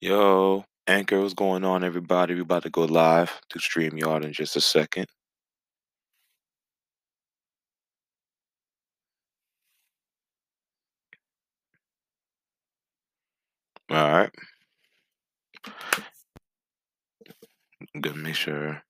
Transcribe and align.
Yo, 0.00 0.64
Anchor, 0.86 1.20
what's 1.20 1.34
going 1.34 1.64
on, 1.64 1.84
everybody? 1.84 2.34
We're 2.34 2.42
about 2.42 2.64
to 2.64 2.70
go 2.70 2.84
live 2.84 3.40
to 3.50 3.58
StreamYard 3.58 4.24
in 4.24 4.32
just 4.32 4.56
a 4.56 4.60
second. 4.60 5.06
All 13.90 13.96
right. 14.12 14.30
Good. 18.00 18.16
Make 18.16 18.34
sure. 18.34 18.82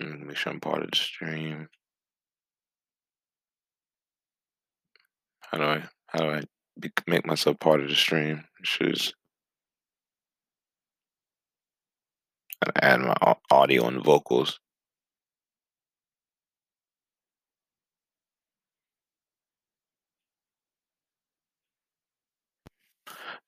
mm, 0.00 0.26
Make 0.26 0.36
sure 0.36 0.52
I'm 0.52 0.60
part 0.60 0.82
of 0.84 0.90
the 0.90 0.96
stream. 0.96 1.68
How 5.40 5.58
do 5.58 5.64
I? 5.64 5.84
How 6.08 6.18
do 6.18 6.30
I 6.30 6.42
make 7.06 7.26
myself 7.26 7.58
part 7.60 7.80
of 7.80 7.88
the 7.88 7.94
stream? 7.94 8.44
Should 12.64 12.82
add 12.82 13.00
my 13.00 13.36
audio 13.50 13.88
and 13.88 14.02
vocals. 14.02 14.58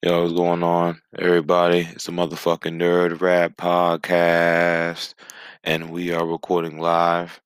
Yo, 0.03 0.21
what's 0.21 0.35
going 0.35 0.63
on, 0.63 1.01
everybody? 1.19 1.89
It's 1.93 2.09
a 2.09 2.11
motherfucking 2.11 2.77
Nerd 2.79 3.23
Rap 3.23 3.57
podcast, 3.57 5.15
and 5.65 5.89
we 5.91 6.13
are 6.13 6.27
recording 6.27 6.79
live 6.79 7.41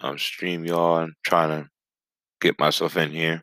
on 0.00 0.16
StreamYard. 0.16 1.10
Trying 1.22 1.64
to 1.64 1.68
get 2.40 2.58
myself 2.58 2.96
in 2.96 3.10
here. 3.10 3.42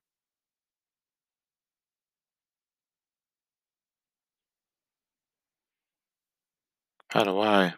How 7.12 7.24
do 7.24 7.40
I? 7.40 7.74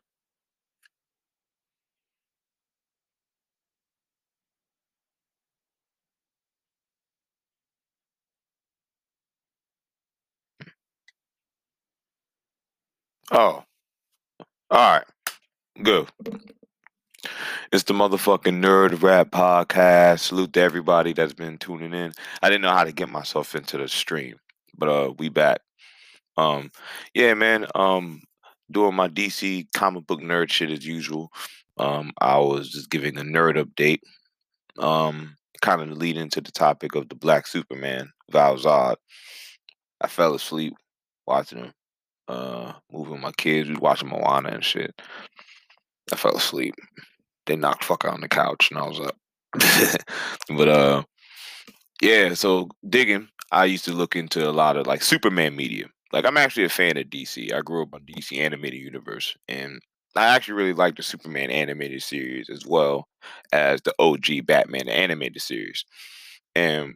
Oh, 13.31 13.63
all 14.69 14.77
right. 14.97 15.03
Good. 15.83 16.09
It's 17.71 17.83
the 17.83 17.93
motherfucking 17.93 18.61
Nerd 18.61 19.01
Rap 19.01 19.31
Podcast. 19.31 20.19
Salute 20.19 20.53
to 20.53 20.61
everybody 20.61 21.13
that's 21.13 21.33
been 21.33 21.57
tuning 21.57 21.93
in. 21.93 22.11
I 22.41 22.49
didn't 22.49 22.61
know 22.61 22.71
how 22.71 22.83
to 22.83 22.91
get 22.91 23.09
myself 23.09 23.55
into 23.55 23.77
the 23.77 23.87
stream, 23.87 24.35
but 24.77 24.89
uh 24.89 25.11
we 25.17 25.29
back. 25.29 25.59
Um 26.37 26.71
yeah, 27.13 27.33
man. 27.33 27.67
Um 27.75 28.21
doing 28.71 28.95
my 28.95 29.07
DC 29.07 29.67
comic 29.73 30.07
book 30.07 30.21
nerd 30.21 30.51
shit 30.51 30.71
as 30.71 30.85
usual. 30.85 31.31
Um 31.77 32.11
I 32.19 32.37
was 32.39 32.69
just 32.69 32.89
giving 32.89 33.17
a 33.17 33.21
nerd 33.21 33.63
update. 33.63 34.01
Um 34.83 35.35
kind 35.61 35.81
of 35.81 35.97
lead 35.97 36.17
into 36.17 36.41
the 36.41 36.51
topic 36.51 36.95
of 36.95 37.07
the 37.09 37.15
Black 37.15 37.47
Superman, 37.47 38.11
Val 38.31 38.57
Zod. 38.57 38.95
I 40.01 40.07
fell 40.07 40.35
asleep 40.35 40.73
watching 41.27 41.59
him. 41.59 41.73
Uh 42.27 42.73
moving 42.91 43.21
my 43.21 43.31
kids, 43.33 43.69
we 43.69 43.75
watching 43.75 44.09
Moana 44.09 44.49
and 44.49 44.63
shit. 44.63 44.93
I 46.11 46.15
fell 46.15 46.35
asleep. 46.35 46.75
They 47.45 47.55
knocked 47.55 47.83
fuck 47.83 48.05
out 48.05 48.13
on 48.13 48.21
the 48.21 48.29
couch 48.29 48.69
and 48.71 48.79
I 48.79 48.87
was 48.87 48.99
up. 48.99 49.15
but 50.57 50.67
uh 50.67 51.03
yeah, 52.01 52.33
so 52.33 52.69
digging, 52.89 53.29
I 53.51 53.65
used 53.65 53.85
to 53.85 53.93
look 53.93 54.15
into 54.15 54.49
a 54.49 54.51
lot 54.51 54.75
of 54.75 54.87
like 54.87 55.01
Superman 55.03 55.55
media. 55.55 55.85
Like 56.13 56.25
I'm 56.25 56.37
actually 56.37 56.65
a 56.65 56.69
fan 56.69 56.97
of 56.97 57.07
DC. 57.07 57.51
I 57.51 57.61
grew 57.61 57.81
up 57.81 57.93
on 57.93 58.01
DC 58.01 58.37
animated 58.37 58.79
universe 58.79 59.35
and 59.49 59.81
I 60.15 60.27
actually 60.27 60.53
really 60.53 60.73
like 60.73 60.95
the 60.95 61.03
Superman 61.03 61.49
animated 61.49 62.03
series 62.03 62.49
as 62.49 62.65
well 62.65 63.07
as 63.51 63.81
the 63.81 63.93
OG 63.97 64.45
Batman 64.45 64.87
animated 64.87 65.41
series. 65.41 65.85
And 66.55 66.93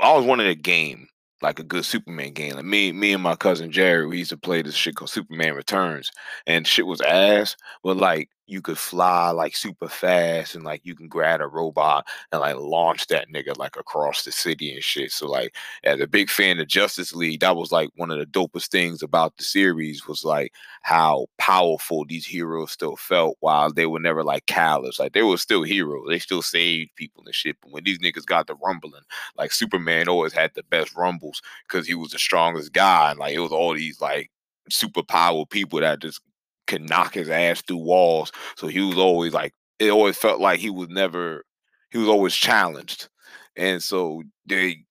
I 0.00 0.06
always 0.06 0.26
wanted 0.26 0.48
a 0.48 0.56
game, 0.56 1.06
like 1.40 1.60
a 1.60 1.64
good 1.64 1.84
Superman 1.84 2.32
game. 2.32 2.54
Like 2.56 2.64
me, 2.64 2.90
me 2.90 3.12
and 3.12 3.22
my 3.22 3.36
cousin 3.36 3.70
Jerry, 3.70 4.06
we 4.06 4.18
used 4.18 4.30
to 4.30 4.36
play 4.36 4.62
this 4.62 4.74
shit 4.74 4.96
called 4.96 5.10
Superman 5.10 5.54
Returns, 5.54 6.10
and 6.48 6.66
shit 6.66 6.86
was 6.86 7.00
ass. 7.00 7.56
But 7.84 7.96
like 7.96 8.28
you 8.46 8.62
could 8.62 8.78
fly 8.78 9.30
like 9.30 9.56
super 9.56 9.88
fast, 9.88 10.54
and 10.54 10.64
like 10.64 10.80
you 10.84 10.94
can 10.94 11.08
grab 11.08 11.40
a 11.40 11.46
robot 11.48 12.06
and 12.32 12.40
like 12.40 12.56
launch 12.56 13.06
that 13.08 13.28
nigga 13.28 13.56
like 13.58 13.76
across 13.76 14.24
the 14.24 14.32
city 14.32 14.72
and 14.72 14.82
shit. 14.82 15.12
So 15.12 15.28
like, 15.28 15.54
as 15.84 16.00
a 16.00 16.06
big 16.06 16.30
fan 16.30 16.58
of 16.60 16.68
Justice 16.68 17.14
League, 17.14 17.40
that 17.40 17.56
was 17.56 17.72
like 17.72 17.90
one 17.96 18.10
of 18.10 18.18
the 18.18 18.26
dopest 18.26 18.68
things 18.68 19.02
about 19.02 19.36
the 19.36 19.44
series 19.44 20.06
was 20.06 20.24
like 20.24 20.52
how 20.82 21.26
powerful 21.38 22.04
these 22.06 22.26
heroes 22.26 22.72
still 22.72 22.96
felt 22.96 23.36
while 23.40 23.72
they 23.72 23.86
were 23.86 24.00
never 24.00 24.22
like 24.24 24.46
callous. 24.46 24.98
Like 24.98 25.12
they 25.12 25.22
were 25.22 25.38
still 25.38 25.62
heroes. 25.62 26.06
They 26.08 26.18
still 26.18 26.42
saved 26.42 26.94
people 26.96 27.22
and 27.26 27.34
shit. 27.34 27.56
But 27.62 27.72
when 27.72 27.84
these 27.84 27.98
niggas 27.98 28.26
got 28.26 28.46
the 28.46 28.54
rumbling 28.56 29.02
like 29.36 29.52
Superman 29.52 30.08
always 30.08 30.32
had 30.32 30.52
the 30.54 30.62
best 30.64 30.94
rumbles 30.96 31.42
because 31.68 31.86
he 31.86 31.94
was 31.94 32.10
the 32.10 32.18
strongest 32.18 32.72
guy. 32.72 33.10
And 33.10 33.18
like 33.18 33.34
it 33.34 33.40
was 33.40 33.52
all 33.52 33.74
these 33.74 34.00
like 34.00 34.30
super 34.70 35.02
power 35.02 35.44
people 35.46 35.80
that 35.80 36.00
just 36.00 36.20
could 36.66 36.88
knock 36.88 37.14
his 37.14 37.28
ass 37.28 37.62
through 37.62 37.78
walls. 37.78 38.32
So 38.56 38.66
he 38.66 38.80
was 38.80 38.98
always 38.98 39.32
like 39.32 39.52
it 39.78 39.90
always 39.90 40.16
felt 40.16 40.40
like 40.40 40.60
he 40.60 40.70
was 40.70 40.88
never 40.88 41.44
he 41.90 41.98
was 41.98 42.08
always 42.08 42.34
challenged. 42.34 43.08
And 43.56 43.82
so 43.82 44.22
they 44.46 44.84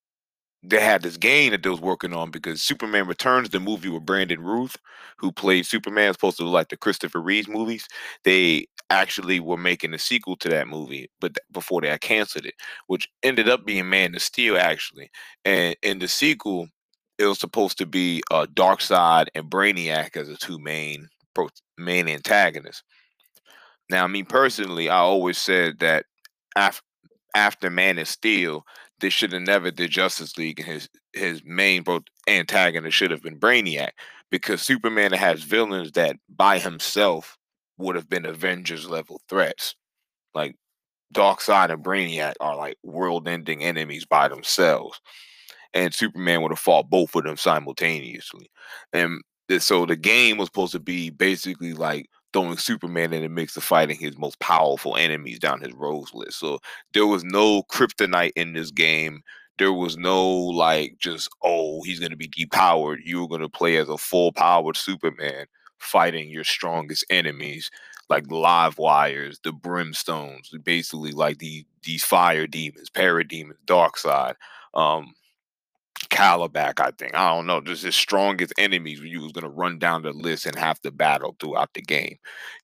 they 0.63 0.79
had 0.79 1.03
this 1.03 1.17
game 1.17 1.51
that 1.51 1.61
they 1.63 1.69
was 1.69 1.81
working 1.81 2.13
on 2.13 2.31
because 2.31 2.61
Superman 2.61 3.07
Returns, 3.07 3.49
the 3.49 3.59
movie 3.59 3.89
with 3.89 4.05
Brandon 4.05 4.41
Routh, 4.41 4.77
who 5.17 5.31
played 5.31 5.65
Superman, 5.65 6.13
supposed 6.13 6.37
to 6.37 6.43
look 6.43 6.53
like 6.53 6.69
the 6.69 6.77
Christopher 6.77 7.21
Reeves 7.21 7.47
movies. 7.47 7.87
They 8.23 8.65
actually 8.89 9.39
were 9.39 9.57
making 9.57 9.93
a 9.93 9.99
sequel 9.99 10.35
to 10.37 10.49
that 10.49 10.67
movie, 10.67 11.09
but 11.19 11.35
th- 11.35 11.45
before 11.51 11.81
they 11.81 11.95
canceled 11.99 12.45
it, 12.45 12.55
which 12.87 13.07
ended 13.23 13.47
up 13.49 13.65
being 13.65 13.89
Man 13.89 14.15
of 14.15 14.21
Steel 14.21 14.57
actually. 14.57 15.09
And 15.43 15.75
in 15.83 15.99
the 15.99 16.07
sequel, 16.07 16.67
it 17.17 17.25
was 17.25 17.39
supposed 17.39 17.77
to 17.79 17.85
be 17.85 18.21
uh, 18.31 18.47
Darkseid 18.53 19.27
and 19.35 19.49
Brainiac 19.49 20.17
as 20.17 20.27
the 20.27 20.35
two 20.35 20.59
main 20.59 21.07
main 21.77 22.07
antagonist. 22.07 22.83
Now, 23.89 24.07
me 24.07 24.23
personally, 24.23 24.89
I 24.89 24.97
always 24.97 25.37
said 25.37 25.79
that 25.79 26.05
af- 26.55 26.81
after 27.35 27.69
Man 27.69 27.99
of 27.99 28.07
Steel, 28.07 28.65
they 28.99 29.09
should 29.09 29.33
have 29.33 29.41
never 29.41 29.71
did 29.71 29.91
Justice 29.91 30.37
League, 30.37 30.59
and 30.59 30.67
his 30.67 30.89
his 31.13 31.43
main 31.45 31.83
antagonist 32.27 32.95
should 32.97 33.11
have 33.11 33.21
been 33.21 33.39
Brainiac, 33.39 33.91
because 34.31 34.61
Superman 34.61 35.11
has 35.13 35.43
villains 35.43 35.91
that 35.93 36.17
by 36.29 36.59
himself 36.59 37.37
would 37.77 37.95
have 37.95 38.09
been 38.09 38.25
Avengers 38.25 38.89
level 38.89 39.21
threats. 39.29 39.75
Like 40.33 40.55
Darkseid 41.13 41.71
and 41.71 41.83
Brainiac 41.83 42.33
are 42.39 42.55
like 42.55 42.77
world-ending 42.83 43.63
enemies 43.63 44.05
by 44.05 44.27
themselves, 44.27 44.99
and 45.73 45.93
Superman 45.93 46.41
would 46.41 46.51
have 46.51 46.59
fought 46.59 46.89
both 46.89 47.15
of 47.15 47.23
them 47.23 47.37
simultaneously. 47.37 48.49
And 48.93 49.21
so 49.59 49.85
the 49.85 49.95
game 49.95 50.37
was 50.37 50.47
supposed 50.47 50.73
to 50.73 50.79
be 50.79 51.09
basically 51.09 51.73
like 51.73 52.09
throwing 52.33 52.57
Superman 52.57 53.13
in 53.13 53.23
the 53.23 53.29
mix 53.29 53.55
of 53.57 53.63
fighting 53.63 53.97
his 53.97 54.17
most 54.17 54.39
powerful 54.39 54.95
enemies 54.97 55.39
down 55.39 55.61
his 55.61 55.73
rose 55.73 56.13
list. 56.13 56.39
So 56.39 56.59
there 56.93 57.05
was 57.07 57.23
no 57.23 57.63
kryptonite 57.63 58.33
in 58.35 58.53
this 58.53 58.71
game. 58.71 59.21
There 59.57 59.73
was 59.73 59.97
no 59.97 60.27
like 60.29 60.97
just 60.99 61.29
oh 61.43 61.81
he's 61.83 61.99
gonna 61.99 62.17
be 62.17 62.27
depowered. 62.27 62.97
You 63.05 63.21
were 63.21 63.27
gonna 63.27 63.49
play 63.49 63.77
as 63.77 63.89
a 63.89 63.97
full 63.97 64.31
powered 64.33 64.77
Superman 64.77 65.45
fighting 65.79 66.29
your 66.29 66.43
strongest 66.43 67.05
enemies 67.09 67.69
like 68.09 68.29
live 68.29 68.77
wires, 68.77 69.39
the 69.43 69.51
brimstones, 69.51 70.47
basically 70.63 71.11
like 71.11 71.39
the 71.39 71.65
these 71.83 72.03
fire 72.03 72.47
demons, 72.47 72.89
parademons, 72.89 73.55
Darkseid. 73.65 74.35
Um, 74.73 75.13
Kalibak, 76.15 76.79
I 76.79 76.91
think. 76.91 77.13
I 77.13 77.29
don't 77.29 77.45
know. 77.45 77.59
Just 77.59 77.83
his 77.83 77.95
strongest 77.95 78.53
enemies 78.57 79.01
you 79.01 79.21
was 79.21 79.33
gonna 79.33 79.49
run 79.49 79.77
down 79.79 80.01
the 80.01 80.13
list 80.13 80.45
and 80.45 80.57
have 80.57 80.79
to 80.81 80.91
battle 80.91 81.35
throughout 81.39 81.73
the 81.73 81.81
game. 81.81 82.17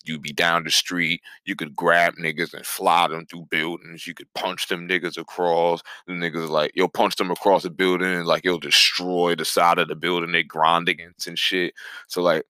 You'd 0.05 0.21
be 0.21 0.31
down 0.31 0.63
the 0.63 0.71
street, 0.71 1.21
you 1.43 1.55
could 1.55 1.75
grab 1.75 2.15
niggas 2.15 2.53
and 2.53 2.65
fly 2.65 3.09
them 3.09 3.25
through 3.25 3.47
buildings, 3.51 4.07
you 4.07 4.13
could 4.13 4.33
punch 4.35 4.67
them 4.69 4.87
niggas 4.87 5.17
across. 5.17 5.81
The 6.07 6.13
niggas 6.13 6.49
like 6.49 6.71
you'll 6.75 6.87
punch 6.87 7.17
them 7.17 7.29
across 7.29 7.63
the 7.63 7.69
building 7.69 8.13
and 8.13 8.25
like 8.25 8.45
you'll 8.45 8.57
destroy 8.59 9.35
the 9.35 9.45
side 9.45 9.79
of 9.79 9.89
the 9.89 9.95
building 9.95 10.31
they 10.31 10.43
grind 10.43 10.87
against 10.87 11.27
and 11.27 11.37
shit. 11.37 11.73
So 12.07 12.21
like 12.21 12.43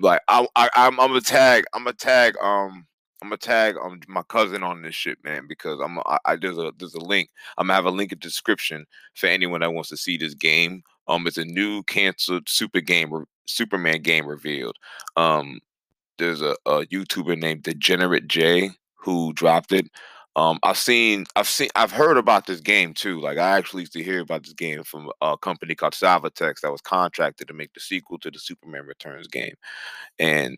like 0.00 0.20
I, 0.28 0.46
I 0.54 0.68
I'm 0.76 1.00
I'm 1.00 1.14
a 1.16 1.20
tag, 1.22 1.64
I'm 1.72 1.86
a 1.86 1.94
tag 1.94 2.34
um 2.42 2.86
I'm 3.22 3.28
gonna 3.28 3.38
tag 3.38 3.76
um 3.80 4.00
my 4.08 4.22
cousin 4.24 4.64
on 4.64 4.82
this 4.82 4.96
shit, 4.96 5.18
man, 5.24 5.46
because 5.48 5.80
I'm 5.80 5.98
I, 6.00 6.18
I 6.24 6.36
there's 6.36 6.58
a 6.58 6.72
there's 6.78 6.94
a 6.94 7.00
link. 7.00 7.30
I'm 7.56 7.68
gonna 7.68 7.76
have 7.76 7.84
a 7.84 7.90
link 7.90 8.12
in 8.12 8.18
the 8.18 8.22
description 8.22 8.84
for 9.14 9.28
anyone 9.28 9.60
that 9.60 9.72
wants 9.72 9.90
to 9.90 9.96
see 9.96 10.16
this 10.16 10.34
game. 10.34 10.82
Um, 11.08 11.26
it's 11.26 11.38
a 11.38 11.44
new 11.44 11.84
canceled 11.84 12.48
super 12.48 12.80
game, 12.80 13.12
re- 13.14 13.24
Superman 13.46 14.02
game 14.02 14.26
revealed. 14.26 14.76
Um, 15.16 15.60
there's 16.18 16.42
a, 16.42 16.56
a 16.66 16.84
YouTuber 16.86 17.38
named 17.38 17.62
Degenerate 17.62 18.26
J 18.28 18.70
who 18.94 19.32
dropped 19.32 19.72
it. 19.72 19.86
Um, 20.34 20.58
I've 20.62 20.78
seen, 20.78 21.26
I've 21.36 21.48
seen, 21.48 21.68
I've 21.76 21.92
heard 21.92 22.16
about 22.16 22.46
this 22.46 22.60
game 22.60 22.94
too. 22.94 23.20
Like 23.20 23.38
I 23.38 23.56
actually 23.58 23.82
used 23.82 23.92
to 23.94 24.02
hear 24.02 24.20
about 24.20 24.44
this 24.44 24.54
game 24.54 24.82
from 24.82 25.10
a 25.20 25.36
company 25.36 25.74
called 25.74 25.92
Salvatex 25.92 26.60
that 26.62 26.72
was 26.72 26.80
contracted 26.80 27.48
to 27.48 27.54
make 27.54 27.74
the 27.74 27.80
sequel 27.80 28.18
to 28.18 28.30
the 28.30 28.38
Superman 28.38 28.86
Returns 28.86 29.28
game, 29.28 29.54
and 30.18 30.56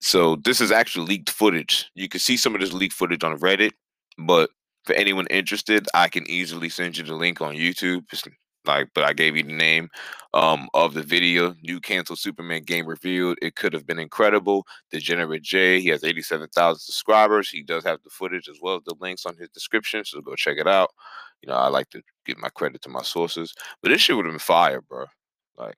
so 0.00 0.36
this 0.36 0.60
is 0.60 0.72
actually 0.72 1.06
leaked 1.06 1.30
footage. 1.30 1.90
You 1.94 2.08
can 2.08 2.20
see 2.20 2.36
some 2.36 2.54
of 2.54 2.60
this 2.60 2.72
leaked 2.72 2.94
footage 2.94 3.24
on 3.24 3.38
Reddit, 3.38 3.72
but 4.18 4.50
for 4.84 4.94
anyone 4.94 5.26
interested, 5.28 5.86
I 5.94 6.08
can 6.08 6.28
easily 6.28 6.68
send 6.68 6.96
you 6.96 7.04
the 7.04 7.14
link 7.14 7.40
on 7.40 7.54
YouTube. 7.54 8.04
It's 8.12 8.24
like, 8.66 8.88
but 8.94 9.04
I 9.04 9.12
gave 9.12 9.36
you 9.36 9.42
the 9.42 9.52
name 9.52 9.88
um, 10.34 10.68
of 10.74 10.94
the 10.94 11.02
video. 11.02 11.54
New 11.62 11.80
canceled 11.80 12.18
Superman 12.18 12.62
game 12.62 12.86
revealed. 12.86 13.38
It 13.42 13.56
could 13.56 13.72
have 13.72 13.86
been 13.86 13.98
incredible. 13.98 14.66
Degenerate 14.90 15.42
J. 15.42 15.80
He 15.80 15.88
has 15.88 16.04
87,000 16.04 16.80
subscribers. 16.80 17.50
He 17.50 17.62
does 17.62 17.84
have 17.84 18.02
the 18.02 18.10
footage 18.10 18.48
as 18.48 18.58
well 18.60 18.76
as 18.76 18.82
the 18.84 18.94
links 19.00 19.26
on 19.26 19.36
his 19.36 19.48
description. 19.50 20.04
So 20.04 20.20
go 20.20 20.34
check 20.34 20.58
it 20.58 20.66
out. 20.66 20.90
You 21.42 21.48
know, 21.48 21.56
I 21.56 21.68
like 21.68 21.90
to 21.90 22.02
give 22.26 22.38
my 22.38 22.50
credit 22.50 22.82
to 22.82 22.88
my 22.88 23.02
sources. 23.02 23.54
But 23.82 23.90
this 23.90 24.02
shit 24.02 24.16
would 24.16 24.26
have 24.26 24.32
been 24.32 24.38
fire, 24.38 24.80
bro. 24.82 25.06
Like, 25.56 25.76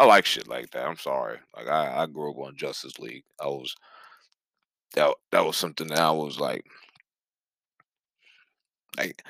I 0.00 0.06
like 0.06 0.24
shit 0.24 0.48
like 0.48 0.70
that. 0.70 0.86
I'm 0.86 0.96
sorry. 0.96 1.38
Like 1.54 1.68
I, 1.68 2.04
I 2.04 2.06
grew 2.06 2.30
up 2.30 2.38
on 2.38 2.56
Justice 2.56 2.98
League. 2.98 3.24
I 3.38 3.48
was 3.48 3.74
that 4.94 5.14
that 5.30 5.44
was 5.44 5.58
something 5.58 5.88
that 5.88 5.98
I 5.98 6.10
was 6.10 6.40
like 6.40 6.64
like 8.96 9.22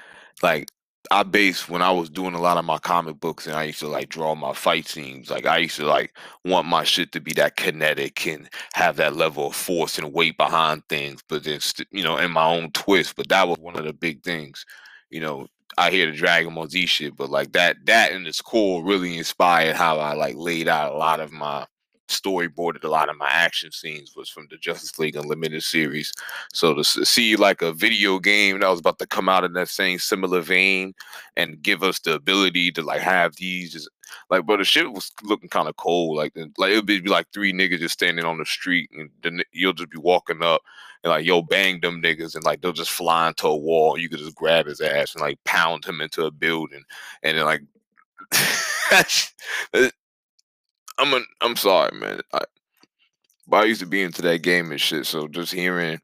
like 0.44 0.68
I 1.10 1.24
base 1.24 1.68
when 1.68 1.82
I 1.82 1.90
was 1.90 2.08
doing 2.08 2.34
a 2.34 2.40
lot 2.40 2.56
of 2.56 2.64
my 2.64 2.78
comic 2.78 3.18
books 3.18 3.48
and 3.48 3.56
I 3.56 3.64
used 3.64 3.80
to 3.80 3.88
like 3.88 4.10
draw 4.10 4.36
my 4.36 4.52
fight 4.52 4.86
scenes. 4.86 5.28
Like 5.28 5.44
I 5.44 5.58
used 5.58 5.74
to 5.78 5.86
like 5.86 6.16
want 6.44 6.68
my 6.68 6.84
shit 6.84 7.10
to 7.12 7.20
be 7.20 7.32
that 7.32 7.56
kinetic 7.56 8.24
and 8.28 8.48
have 8.74 8.94
that 8.98 9.16
level 9.16 9.48
of 9.48 9.56
force 9.56 9.98
and 9.98 10.12
weight 10.12 10.36
behind 10.36 10.88
things, 10.88 11.20
but 11.28 11.42
then 11.42 11.58
you 11.90 12.04
know, 12.04 12.16
in 12.16 12.30
my 12.30 12.44
own 12.44 12.70
twist. 12.70 13.16
But 13.16 13.28
that 13.30 13.48
was 13.48 13.58
one 13.58 13.76
of 13.76 13.86
the 13.86 13.92
big 13.92 14.22
things. 14.22 14.64
You 15.10 15.20
know, 15.20 15.48
I 15.78 15.90
hear 15.90 16.10
the 16.10 16.16
Dragon 16.16 16.54
Ball 16.54 16.68
Z 16.68 16.86
shit, 16.86 17.16
but 17.16 17.30
like 17.30 17.52
that 17.52 17.76
that 17.86 18.12
in 18.12 18.26
its 18.26 18.40
core 18.42 18.84
really 18.84 19.16
inspired 19.16 19.76
how 19.76 19.98
I 19.98 20.14
like 20.14 20.34
laid 20.36 20.68
out 20.68 20.92
a 20.92 20.98
lot 20.98 21.20
of 21.20 21.32
my 21.32 21.66
storyboarded 22.10 22.82
a 22.84 22.88
lot 22.88 23.08
of 23.08 23.16
my 23.16 23.28
action 23.28 23.70
scenes 23.70 24.14
was 24.16 24.28
from 24.28 24.48
the 24.50 24.56
Justice 24.56 24.98
League 24.98 25.16
Unlimited 25.16 25.62
series. 25.62 26.12
So 26.52 26.74
to 26.74 26.84
see 26.84 27.36
like 27.36 27.62
a 27.62 27.72
video 27.72 28.18
game 28.18 28.58
that 28.58 28.68
was 28.68 28.80
about 28.80 28.98
to 28.98 29.06
come 29.06 29.28
out 29.28 29.44
in 29.44 29.52
that 29.54 29.68
same 29.68 29.98
similar 29.98 30.40
vein 30.40 30.92
and 31.36 31.62
give 31.62 31.82
us 31.82 32.00
the 32.00 32.14
ability 32.14 32.72
to 32.72 32.82
like 32.82 33.00
have 33.00 33.36
these 33.36 33.72
just 33.72 33.88
like, 34.28 34.44
but 34.44 34.56
the 34.56 34.64
shit 34.64 34.92
was 34.92 35.12
looking 35.22 35.48
kind 35.48 35.68
of 35.68 35.76
cold. 35.76 36.16
Like, 36.16 36.32
like 36.58 36.72
it 36.72 36.76
would 36.76 36.86
be 36.86 37.00
like 37.02 37.26
three 37.32 37.52
niggas 37.52 37.78
just 37.78 37.94
standing 37.94 38.24
on 38.24 38.38
the 38.38 38.44
street, 38.44 38.90
and 39.22 39.44
you'll 39.52 39.72
just 39.72 39.90
be 39.90 39.98
walking 39.98 40.42
up 40.42 40.62
and 41.02 41.10
like, 41.10 41.24
yo, 41.24 41.42
bang 41.42 41.80
them 41.80 42.02
niggas, 42.02 42.34
and 42.34 42.44
like 42.44 42.60
they'll 42.60 42.72
just 42.72 42.90
fly 42.90 43.28
into 43.28 43.46
a 43.46 43.56
wall. 43.56 43.98
You 43.98 44.08
could 44.08 44.18
just 44.18 44.34
grab 44.34 44.66
his 44.66 44.80
ass 44.80 45.14
and 45.14 45.22
like 45.22 45.38
pound 45.44 45.84
him 45.84 46.00
into 46.00 46.26
a 46.26 46.30
building, 46.30 46.82
and 47.22 47.38
then 47.38 47.44
like 47.44 47.62
I'm 50.98 51.14
a, 51.14 51.20
I'm 51.40 51.56
sorry, 51.56 51.98
man. 51.98 52.20
I, 52.32 52.40
but 53.46 53.62
I 53.62 53.64
used 53.64 53.80
to 53.80 53.86
be 53.86 54.02
into 54.02 54.22
that 54.22 54.42
game 54.42 54.70
and 54.70 54.80
shit. 54.80 55.06
So 55.06 55.26
just 55.26 55.52
hearing, 55.52 55.98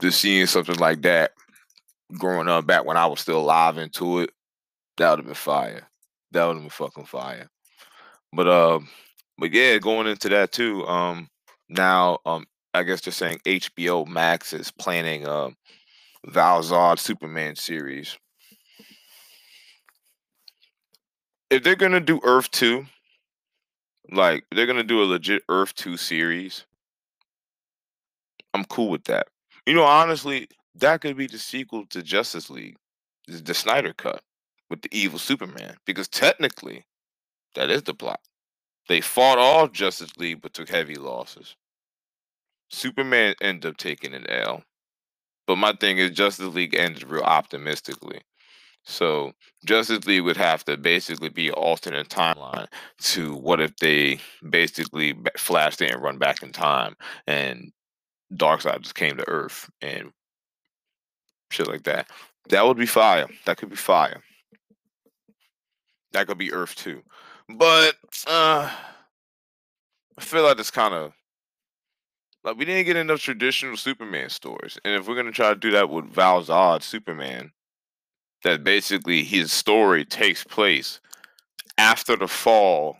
just 0.00 0.20
seeing 0.20 0.46
something 0.46 0.76
like 0.76 1.02
that, 1.02 1.32
growing 2.18 2.48
up 2.48 2.66
back 2.66 2.84
when 2.84 2.96
I 2.96 3.06
was 3.06 3.20
still 3.20 3.40
alive 3.40 3.78
into 3.78 4.20
it, 4.20 4.30
that 4.96 5.10
would 5.10 5.20
have 5.20 5.26
been 5.26 5.34
fire. 5.34 5.88
That 6.32 6.46
would 6.46 6.54
have 6.54 6.62
been 6.62 6.70
fucking 6.70 7.06
fire. 7.06 7.48
But 8.32 8.48
uh, 8.48 8.80
but 9.38 9.52
yeah, 9.52 9.78
going 9.78 10.06
into 10.06 10.28
that 10.30 10.52
too. 10.52 10.86
Um, 10.86 11.28
now 11.68 12.18
um, 12.26 12.44
I 12.74 12.82
guess 12.82 13.00
they're 13.00 13.12
saying 13.12 13.40
HBO 13.44 14.06
Max 14.06 14.52
is 14.52 14.70
planning 14.70 15.26
a 15.26 15.46
um, 15.46 15.56
Val 16.26 16.62
Zod 16.62 16.98
Superman 16.98 17.56
series. 17.56 18.18
If 21.50 21.62
they're 21.62 21.76
gonna 21.76 22.00
do 22.00 22.20
Earth 22.22 22.50
two, 22.50 22.86
like 24.10 24.44
they're 24.54 24.66
gonna 24.66 24.82
do 24.82 25.02
a 25.02 25.04
legit 25.04 25.42
Earth 25.48 25.74
2 25.74 25.96
series. 25.96 26.64
I'm 28.54 28.64
cool 28.64 28.90
with 28.90 29.04
that. 29.04 29.28
You 29.66 29.74
know, 29.74 29.84
honestly, 29.84 30.48
that 30.74 31.00
could 31.00 31.16
be 31.16 31.26
the 31.26 31.38
sequel 31.38 31.84
to 31.86 32.02
Justice 32.02 32.48
League, 32.50 32.76
the 33.26 33.54
Snyder 33.54 33.92
cut 33.92 34.22
with 34.70 34.82
the 34.82 34.88
evil 34.92 35.18
Superman. 35.18 35.76
Because 35.84 36.08
technically, 36.08 36.84
that 37.54 37.70
is 37.70 37.82
the 37.82 37.94
plot. 37.94 38.20
They 38.88 39.00
fought 39.00 39.38
all 39.38 39.68
Justice 39.68 40.16
League 40.16 40.40
but 40.40 40.54
took 40.54 40.70
heavy 40.70 40.94
losses. 40.94 41.56
Superman 42.70 43.34
ended 43.40 43.70
up 43.70 43.76
taking 43.76 44.14
an 44.14 44.28
L. 44.28 44.62
But 45.46 45.56
my 45.56 45.72
thing 45.72 45.98
is 45.98 46.10
Justice 46.10 46.54
League 46.54 46.74
ended 46.74 47.04
real 47.04 47.22
optimistically. 47.22 48.20
So 48.84 49.32
Justice 49.66 50.06
League 50.06 50.22
would 50.22 50.36
have 50.36 50.64
to 50.64 50.76
basically 50.76 51.28
be 51.28 51.48
an 51.48 51.54
alternate 51.54 52.08
timeline 52.08 52.66
to 53.00 53.34
what 53.34 53.60
if 53.60 53.76
they 53.76 54.18
basically 54.48 55.14
flashed 55.36 55.82
in 55.82 55.92
and 55.92 56.02
run 56.02 56.18
back 56.18 56.42
in 56.42 56.52
time 56.52 56.96
and 57.26 57.72
Darkseid 58.32 58.82
just 58.82 58.94
came 58.94 59.16
to 59.16 59.28
Earth 59.28 59.70
and 59.80 60.12
shit 61.50 61.68
like 61.68 61.84
that. 61.84 62.10
That 62.50 62.66
would 62.66 62.76
be 62.76 62.86
fire. 62.86 63.26
That 63.44 63.58
could 63.58 63.70
be 63.70 63.76
fire. 63.76 64.22
That 66.12 66.26
could 66.26 66.38
be 66.38 66.52
Earth 66.52 66.74
too. 66.74 67.02
But 67.48 67.94
uh 68.26 68.70
I 70.16 70.20
feel 70.20 70.42
like 70.42 70.58
it's 70.58 70.70
kind 70.70 70.94
of 70.94 71.12
like 72.48 72.56
we 72.56 72.64
didn't 72.64 72.86
get 72.86 72.96
enough 72.96 73.20
traditional 73.20 73.76
Superman 73.76 74.30
stories. 74.30 74.78
And 74.84 74.94
if 74.94 75.06
we're 75.06 75.14
gonna 75.14 75.32
try 75.32 75.50
to 75.50 75.56
do 75.56 75.70
that 75.72 75.90
with 75.90 76.06
Val 76.06 76.42
Zod 76.42 76.82
Superman, 76.82 77.52
that 78.42 78.64
basically 78.64 79.22
his 79.22 79.52
story 79.52 80.04
takes 80.04 80.44
place 80.44 81.00
after 81.76 82.16
the 82.16 82.26
fall 82.26 82.96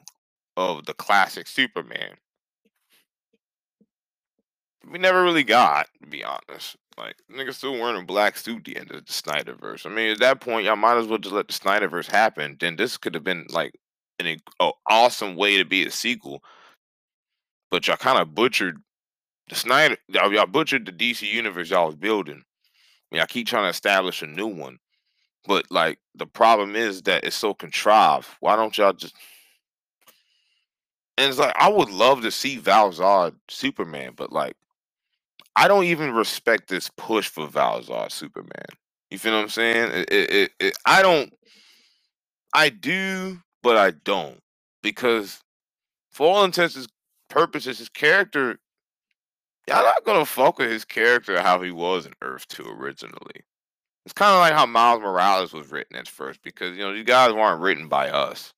of 0.57 0.85
the 0.85 0.93
classic 0.93 1.47
Superman. 1.47 2.17
We 4.91 4.99
never 4.99 5.23
really 5.23 5.45
got, 5.45 5.89
to 6.03 6.09
be 6.09 6.25
honest. 6.25 6.77
Like, 6.97 7.17
niggas 7.31 7.55
still 7.55 7.73
wearing 7.73 8.03
a 8.03 8.05
black 8.05 8.37
suit 8.37 8.65
the 8.65 8.77
end 8.77 8.91
of 8.91 9.07
the 9.07 9.13
Snyderverse. 9.13 9.87
I 9.87 9.91
mean, 9.91 10.11
at 10.11 10.19
that 10.19 10.41
point, 10.41 10.65
y'all 10.65 10.77
might 10.77 10.99
as 10.99 11.07
well 11.07 11.19
just 11.19 11.35
let 11.35 11.47
the 11.47 11.55
Snyderverse 11.55 12.11
happen. 12.11 12.57
Then 12.59 12.77
this 12.77 12.97
could 12.97 13.15
have 13.15 13.25
been 13.25 13.47
like 13.51 13.73
an 14.19 14.41
awesome 14.89 15.37
way 15.37 15.57
to 15.57 15.65
be 15.65 15.87
a 15.87 15.91
sequel. 15.91 16.43
But 17.71 17.87
y'all 17.87 17.97
kind 17.97 18.19
of 18.19 18.35
butchered 18.35 18.79
the 19.49 19.55
Snyder. 19.55 19.97
Y'all, 20.09 20.33
y'all 20.33 20.47
butchered 20.47 20.87
the 20.87 20.93
DC 20.93 21.23
universe 21.23 21.71
y'all 21.71 21.87
was 21.87 21.97
building. 21.97 22.43
I 23.11 23.15
mean, 23.15 23.23
I 23.23 23.27
keep 23.27 23.47
trying 23.47 23.65
to 23.65 23.71
establish 23.71 24.23
a 24.23 24.27
new 24.27 24.47
one. 24.47 24.79
But 25.47 25.67
like 25.71 25.99
the 26.15 26.27
problem 26.27 26.77
is 26.77 27.03
that 27.03 27.25
it's 27.25 27.37
so 27.37 27.55
contrived. 27.55 28.29
Why 28.41 28.57
don't 28.57 28.77
y'all 28.77 28.93
just 28.93 29.15
and 31.17 31.29
it's 31.29 31.39
like 31.39 31.55
I 31.59 31.69
would 31.69 31.91
love 31.91 32.23
to 32.23 32.31
see 32.31 32.59
Val 32.59 32.93
Zod 32.93 33.35
Superman, 33.49 34.13
but 34.17 34.31
like 34.33 34.57
I 35.57 35.67
don't 35.67 35.85
even 35.85 36.13
respect 36.13 36.69
this 36.69 36.91
push 36.97 37.29
for 37.29 37.49
Val 37.49 37.83
Zod 37.83 38.13
Superman. 38.13 38.67
You 39.11 39.19
feel 39.19 39.35
what 39.35 39.43
I'm 39.43 39.49
saying? 39.49 39.91
It, 39.93 40.13
it, 40.13 40.51
it, 40.61 40.79
I 40.87 41.03
don't. 41.03 41.33
I 42.55 42.69
do, 42.69 43.39
but 43.63 43.77
I 43.77 43.91
don't 43.91 44.39
because 44.83 45.41
for 46.13 46.27
all 46.29 46.45
intents 46.45 46.77
and 46.77 46.87
purposes, 47.29 47.79
his 47.79 47.89
character. 47.89 48.59
Y'all 49.69 49.85
not 49.85 50.03
gonna 50.05 50.25
fuck 50.25 50.59
with 50.59 50.71
his 50.71 50.87
character 50.87 51.43
how 51.43 51.61
he 51.61 51.71
was 51.71 52.07
in 52.07 52.15
Earth 52.23 52.49
Two 52.49 52.67
originally. 52.67 53.45
It's 54.07 54.15
kind 54.15 54.33
of 54.33 54.39
like 54.39 54.55
how 54.55 54.65
Miles 54.65 55.03
Morales 55.03 55.53
was 55.53 55.71
written 55.71 55.95
at 55.95 56.09
first, 56.09 56.43
because 56.43 56.75
you 56.75 56.83
know 56.83 56.95
these 56.95 57.05
guys 57.05 57.35
weren't 57.35 57.61
written 57.61 57.87
by 57.87 58.09
us, 58.09 58.55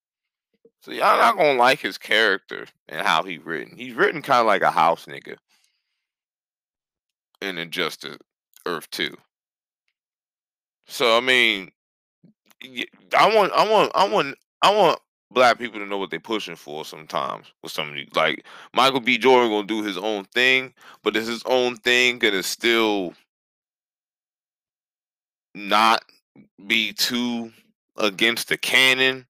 so 0.80 0.92
y'all 0.92 1.18
not 1.18 1.36
gonna 1.36 1.58
like 1.58 1.80
his 1.80 1.98
character 1.98 2.66
and 2.88 3.04
how 3.04 3.24
he's 3.24 3.44
written. 3.44 3.76
He's 3.76 3.94
written 3.94 4.22
kind 4.22 4.38
of 4.38 4.46
like 4.46 4.62
a 4.62 4.70
house 4.70 5.06
nigga 5.06 5.36
in 7.42 7.58
Injustice 7.58 8.18
Earth 8.64 8.88
Two. 8.92 9.16
So 10.86 11.16
I 11.16 11.20
mean, 11.20 11.72
I 12.62 13.34
want, 13.34 13.52
I 13.52 13.68
want, 13.68 13.90
I 13.96 14.08
want, 14.08 14.36
I 14.62 14.72
want 14.72 15.00
black 15.30 15.58
people 15.58 15.78
to 15.78 15.86
know 15.86 15.98
what 15.98 16.10
they're 16.10 16.20
pushing 16.20 16.56
for 16.56 16.84
sometimes 16.84 17.52
with 17.62 17.72
some. 17.72 17.94
Like 18.14 18.44
Michael 18.74 19.00
B. 19.00 19.18
Jordan 19.18 19.50
gonna 19.50 19.66
do 19.66 19.82
his 19.82 19.98
own 19.98 20.24
thing, 20.24 20.74
but 21.02 21.16
it's 21.16 21.28
his 21.28 21.42
own 21.44 21.76
thing 21.76 22.18
gonna 22.18 22.42
still 22.42 23.14
not 25.54 26.04
be 26.66 26.92
too 26.92 27.52
against 27.96 28.48
the 28.48 28.56
canon 28.56 29.26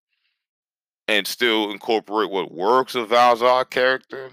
and 1.09 1.27
still 1.27 1.71
incorporate 1.71 2.31
what 2.31 2.53
works 2.53 2.95
of 2.95 3.09
Val 3.09 3.37
Zod 3.37 3.71
character 3.71 4.31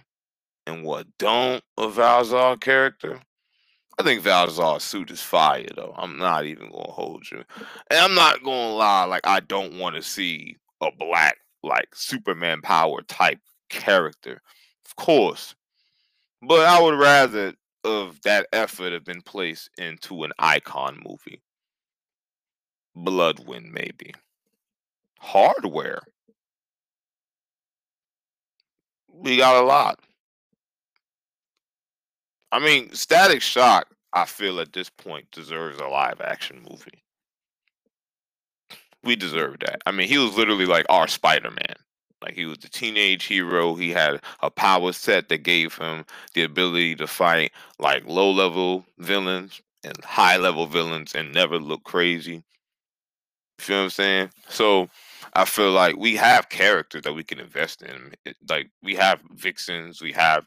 and 0.66 0.84
what 0.84 1.08
don't 1.18 1.64
of 1.78 1.96
Val 1.96 2.24
Zod 2.24 2.62
character. 2.62 3.20
I 4.00 4.04
think 4.04 4.22
Val 4.22 4.48
Zod's 4.48 4.84
suit 4.84 5.10
is 5.10 5.22
fire 5.22 5.66
though. 5.76 5.96
I'm 5.98 6.18
not 6.18 6.46
even 6.46 6.70
gonna 6.70 6.92
hold 6.92 7.30
you. 7.32 7.44
And 7.90 8.00
I'm 8.00 8.14
not 8.14 8.44
gonna 8.44 8.76
lie, 8.76 9.06
like 9.06 9.26
I 9.26 9.40
don't 9.40 9.80
want 9.80 9.96
to 9.96 10.04
see 10.04 10.56
a 10.82 10.92
black 10.92 11.38
like 11.68 11.94
Superman 11.94 12.62
power 12.62 13.02
type 13.04 13.40
character. 13.70 14.42
Of 14.86 14.96
course. 14.96 15.56
But 16.42 16.62
I 16.62 16.82
would 16.82 16.98
rather 16.98 17.54
of 17.84 18.22
that 18.24 18.48
effort 18.54 18.94
have 18.94 19.06
been 19.06 19.22
placed 19.22 19.70
into 19.78 20.24
an 20.24 20.32
icon 20.40 21.02
movie? 21.06 21.42
Bloodwind, 22.96 23.72
maybe. 23.72 24.14
Hardware. 25.20 26.02
We 29.12 29.38
got 29.38 29.64
a 29.64 29.66
lot. 29.66 30.00
I 32.52 32.60
mean, 32.60 32.94
Static 32.94 33.42
Shock, 33.42 33.88
I 34.14 34.26
feel 34.26 34.60
at 34.60 34.74
this 34.74 34.90
point 34.90 35.30
deserves 35.32 35.80
a 35.80 35.88
live 35.88 36.22
action 36.22 36.66
movie. 36.70 37.04
We 39.08 39.16
deserve 39.16 39.60
that. 39.62 39.82
I 39.86 39.92
mean, 39.92 40.10
he 40.10 40.18
was 40.18 40.36
literally 40.36 40.66
like 40.66 40.86
our 40.90 41.08
Spider 41.08 41.50
Man. 41.50 41.76
Like 42.22 42.34
he 42.34 42.46
was 42.46 42.58
the 42.58 42.68
teenage 42.68 43.26
hero. 43.26 43.76
He 43.76 43.92
had 43.92 44.22
a 44.42 44.52
power 44.52 44.92
set 44.92 45.30
that 45.30 45.44
gave 45.44 45.78
him 45.78 46.06
the 46.34 46.44
ability 46.44 46.96
to 46.98 47.08
fight 47.08 47.54
like 47.80 48.06
low 48.06 48.32
level 48.32 48.86
villains 48.98 49.62
and 49.84 50.04
high 50.04 50.36
level 50.36 50.66
villains 50.66 51.16
and 51.16 51.34
never 51.34 51.58
look 51.58 51.86
crazy. 51.86 52.34
You 52.34 52.44
feel 53.60 53.78
what 53.78 53.84
I'm 53.86 53.90
saying? 53.92 54.30
So 54.50 54.90
I 55.34 55.46
feel 55.46 55.72
like 55.72 55.96
we 55.96 56.16
have 56.18 56.50
characters 56.50 57.04
that 57.04 57.14
we 57.14 57.24
can 57.24 57.40
invest 57.40 57.82
in. 57.82 58.14
Like 58.50 58.72
we 58.84 58.96
have 58.96 59.22
Vixens, 59.32 60.02
we 60.02 60.12
have 60.12 60.44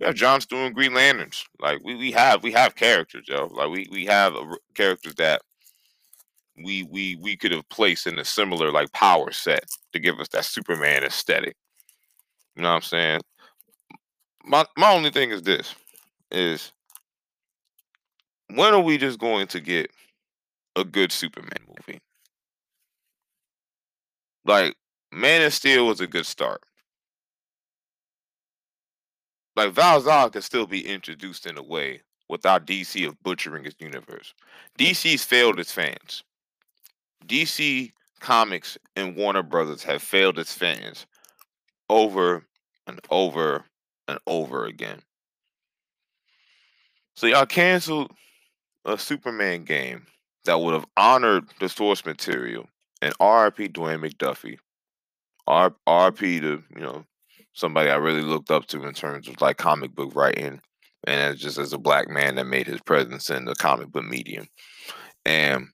we 0.00 0.06
have 0.06 0.14
John 0.14 0.40
Stewart 0.40 0.66
and 0.66 0.74
Green 0.74 0.94
Lanterns. 0.94 1.44
Like 1.60 1.80
we, 1.84 1.94
we 1.94 2.12
have 2.12 2.42
we 2.42 2.50
have 2.52 2.74
characters, 2.74 3.26
yo. 3.28 3.46
Like 3.46 3.68
we 3.68 3.86
we 3.90 4.06
have 4.06 4.34
characters 4.74 5.14
that 5.16 5.42
we 6.64 6.84
we 6.84 7.16
we 7.16 7.36
could 7.36 7.52
have 7.52 7.68
placed 7.68 8.06
in 8.06 8.18
a 8.18 8.24
similar 8.24 8.70
like 8.70 8.92
power 8.92 9.32
set 9.32 9.64
to 9.92 9.98
give 9.98 10.18
us 10.20 10.28
that 10.28 10.44
Superman 10.44 11.04
aesthetic. 11.04 11.56
You 12.56 12.62
know 12.62 12.70
what 12.70 12.76
I'm 12.76 12.82
saying? 12.82 13.20
My 14.44 14.64
my 14.76 14.92
only 14.92 15.10
thing 15.10 15.30
is 15.30 15.42
this 15.42 15.74
is 16.30 16.72
when 18.54 18.74
are 18.74 18.80
we 18.80 18.98
just 18.98 19.18
going 19.18 19.46
to 19.48 19.60
get 19.60 19.90
a 20.76 20.84
good 20.84 21.12
Superman 21.12 21.58
movie? 21.68 22.00
Like 24.44 24.74
Man 25.12 25.42
of 25.42 25.52
Steel 25.52 25.86
was 25.86 26.00
a 26.00 26.06
good 26.06 26.26
start. 26.26 26.62
Like 29.56 29.72
Val 29.72 30.00
Zod 30.00 30.32
could 30.32 30.44
still 30.44 30.66
be 30.66 30.86
introduced 30.86 31.46
in 31.46 31.58
a 31.58 31.62
way 31.62 32.02
without 32.28 32.66
DC 32.66 33.06
of 33.06 33.20
butchering 33.22 33.66
its 33.66 33.76
universe. 33.80 34.32
DC's 34.78 35.24
failed 35.24 35.58
its 35.58 35.72
fans. 35.72 36.22
DC 37.26 37.92
Comics 38.20 38.76
and 38.96 39.16
Warner 39.16 39.42
Brothers 39.42 39.82
have 39.84 40.02
failed 40.02 40.38
its 40.38 40.52
fans 40.52 41.06
over 41.88 42.44
and 42.86 43.00
over 43.10 43.64
and 44.08 44.18
over 44.26 44.66
again. 44.66 45.00
So 47.14 47.26
y'all 47.26 47.46
canceled 47.46 48.12
a 48.84 48.96
Superman 48.98 49.64
game 49.64 50.06
that 50.44 50.60
would 50.60 50.74
have 50.74 50.86
honored 50.96 51.44
the 51.60 51.68
source 51.68 52.04
material 52.04 52.66
and 53.02 53.14
RIP 53.20 53.72
Dwayne 53.72 54.04
McDuffie. 54.04 54.58
R- 55.46 55.74
RIP 55.86 56.18
to, 56.18 56.62
you 56.74 56.80
know, 56.80 57.04
somebody 57.52 57.90
I 57.90 57.96
really 57.96 58.22
looked 58.22 58.50
up 58.50 58.66
to 58.68 58.84
in 58.84 58.94
terms 58.94 59.28
of 59.28 59.40
like 59.40 59.58
comic 59.58 59.94
book 59.94 60.14
writing 60.14 60.60
and 61.06 61.36
just 61.36 61.58
as 61.58 61.72
a 61.72 61.78
black 61.78 62.08
man 62.08 62.36
that 62.36 62.46
made 62.46 62.66
his 62.66 62.80
presence 62.80 63.30
in 63.30 63.44
the 63.44 63.54
comic 63.54 63.88
book 63.88 64.04
medium. 64.04 64.46
And 65.24 65.68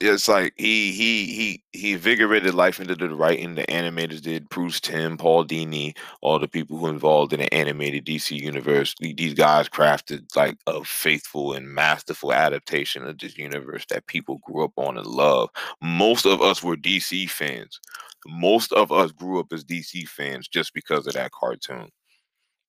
it's 0.00 0.28
like 0.28 0.54
he 0.56 0.92
he 0.92 1.26
he 1.26 1.62
he 1.72 1.92
invigorated 1.92 2.54
life 2.54 2.80
into 2.80 2.94
the 2.94 3.14
writing. 3.14 3.54
The 3.54 3.64
animators 3.64 4.20
did 4.20 4.48
Bruce 4.48 4.80
Timm, 4.80 5.16
Paul 5.16 5.44
Dini, 5.44 5.96
all 6.20 6.38
the 6.38 6.48
people 6.48 6.78
who 6.78 6.88
involved 6.88 7.32
in 7.32 7.40
the 7.40 7.52
animated 7.54 8.04
DC 8.04 8.38
universe. 8.40 8.94
These 9.00 9.34
guys 9.34 9.68
crafted 9.68 10.34
like 10.34 10.56
a 10.66 10.82
faithful 10.84 11.52
and 11.52 11.68
masterful 11.68 12.32
adaptation 12.32 13.06
of 13.06 13.18
this 13.18 13.36
universe 13.38 13.84
that 13.90 14.06
people 14.06 14.38
grew 14.42 14.64
up 14.64 14.72
on 14.76 14.98
and 14.98 15.06
love. 15.06 15.50
Most 15.80 16.26
of 16.26 16.42
us 16.42 16.62
were 16.62 16.76
DC 16.76 17.28
fans. 17.30 17.78
Most 18.26 18.72
of 18.72 18.90
us 18.90 19.12
grew 19.12 19.38
up 19.38 19.52
as 19.52 19.64
DC 19.64 20.08
fans 20.08 20.48
just 20.48 20.74
because 20.74 21.06
of 21.06 21.14
that 21.14 21.32
cartoon. 21.32 21.88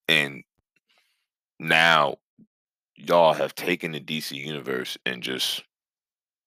And 0.07 0.43
now 1.59 2.17
y'all 2.95 3.33
have 3.33 3.55
taken 3.55 3.93
the 3.93 3.99
DC 3.99 4.31
universe 4.31 4.97
and 5.05 5.23
just 5.23 5.63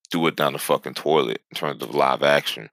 do 0.06 0.26
it 0.26 0.36
down 0.36 0.52
the 0.52 0.58
fucking 0.58 0.94
toilet 0.94 1.42
in 1.50 1.56
terms 1.56 1.82
of 1.82 1.94
live 1.94 2.22
action. 2.22 2.70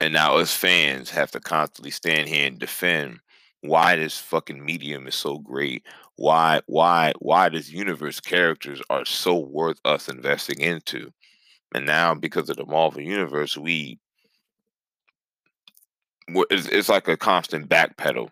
And 0.00 0.12
now 0.12 0.36
us 0.36 0.54
fans 0.54 1.10
have 1.10 1.30
to 1.32 1.40
constantly 1.40 1.90
stand 1.90 2.28
here 2.28 2.46
and 2.46 2.58
defend 2.58 3.20
why 3.62 3.96
this 3.96 4.18
fucking 4.18 4.64
medium 4.64 5.06
is 5.06 5.14
so 5.14 5.38
great. 5.38 5.84
Why 6.16 6.60
why 6.66 7.12
why 7.18 7.48
this 7.48 7.70
universe 7.70 8.20
characters 8.20 8.80
are 8.90 9.04
so 9.04 9.36
worth 9.36 9.80
us 9.84 10.08
investing 10.08 10.60
into. 10.60 11.12
And 11.74 11.86
now 11.86 12.14
because 12.14 12.48
of 12.48 12.56
the 12.56 12.66
Marvel 12.66 13.00
universe, 13.00 13.56
we 13.56 13.98
it's, 16.28 16.66
it's 16.68 16.88
like 16.88 17.08
a 17.08 17.16
constant 17.16 17.68
backpedal 17.68 18.30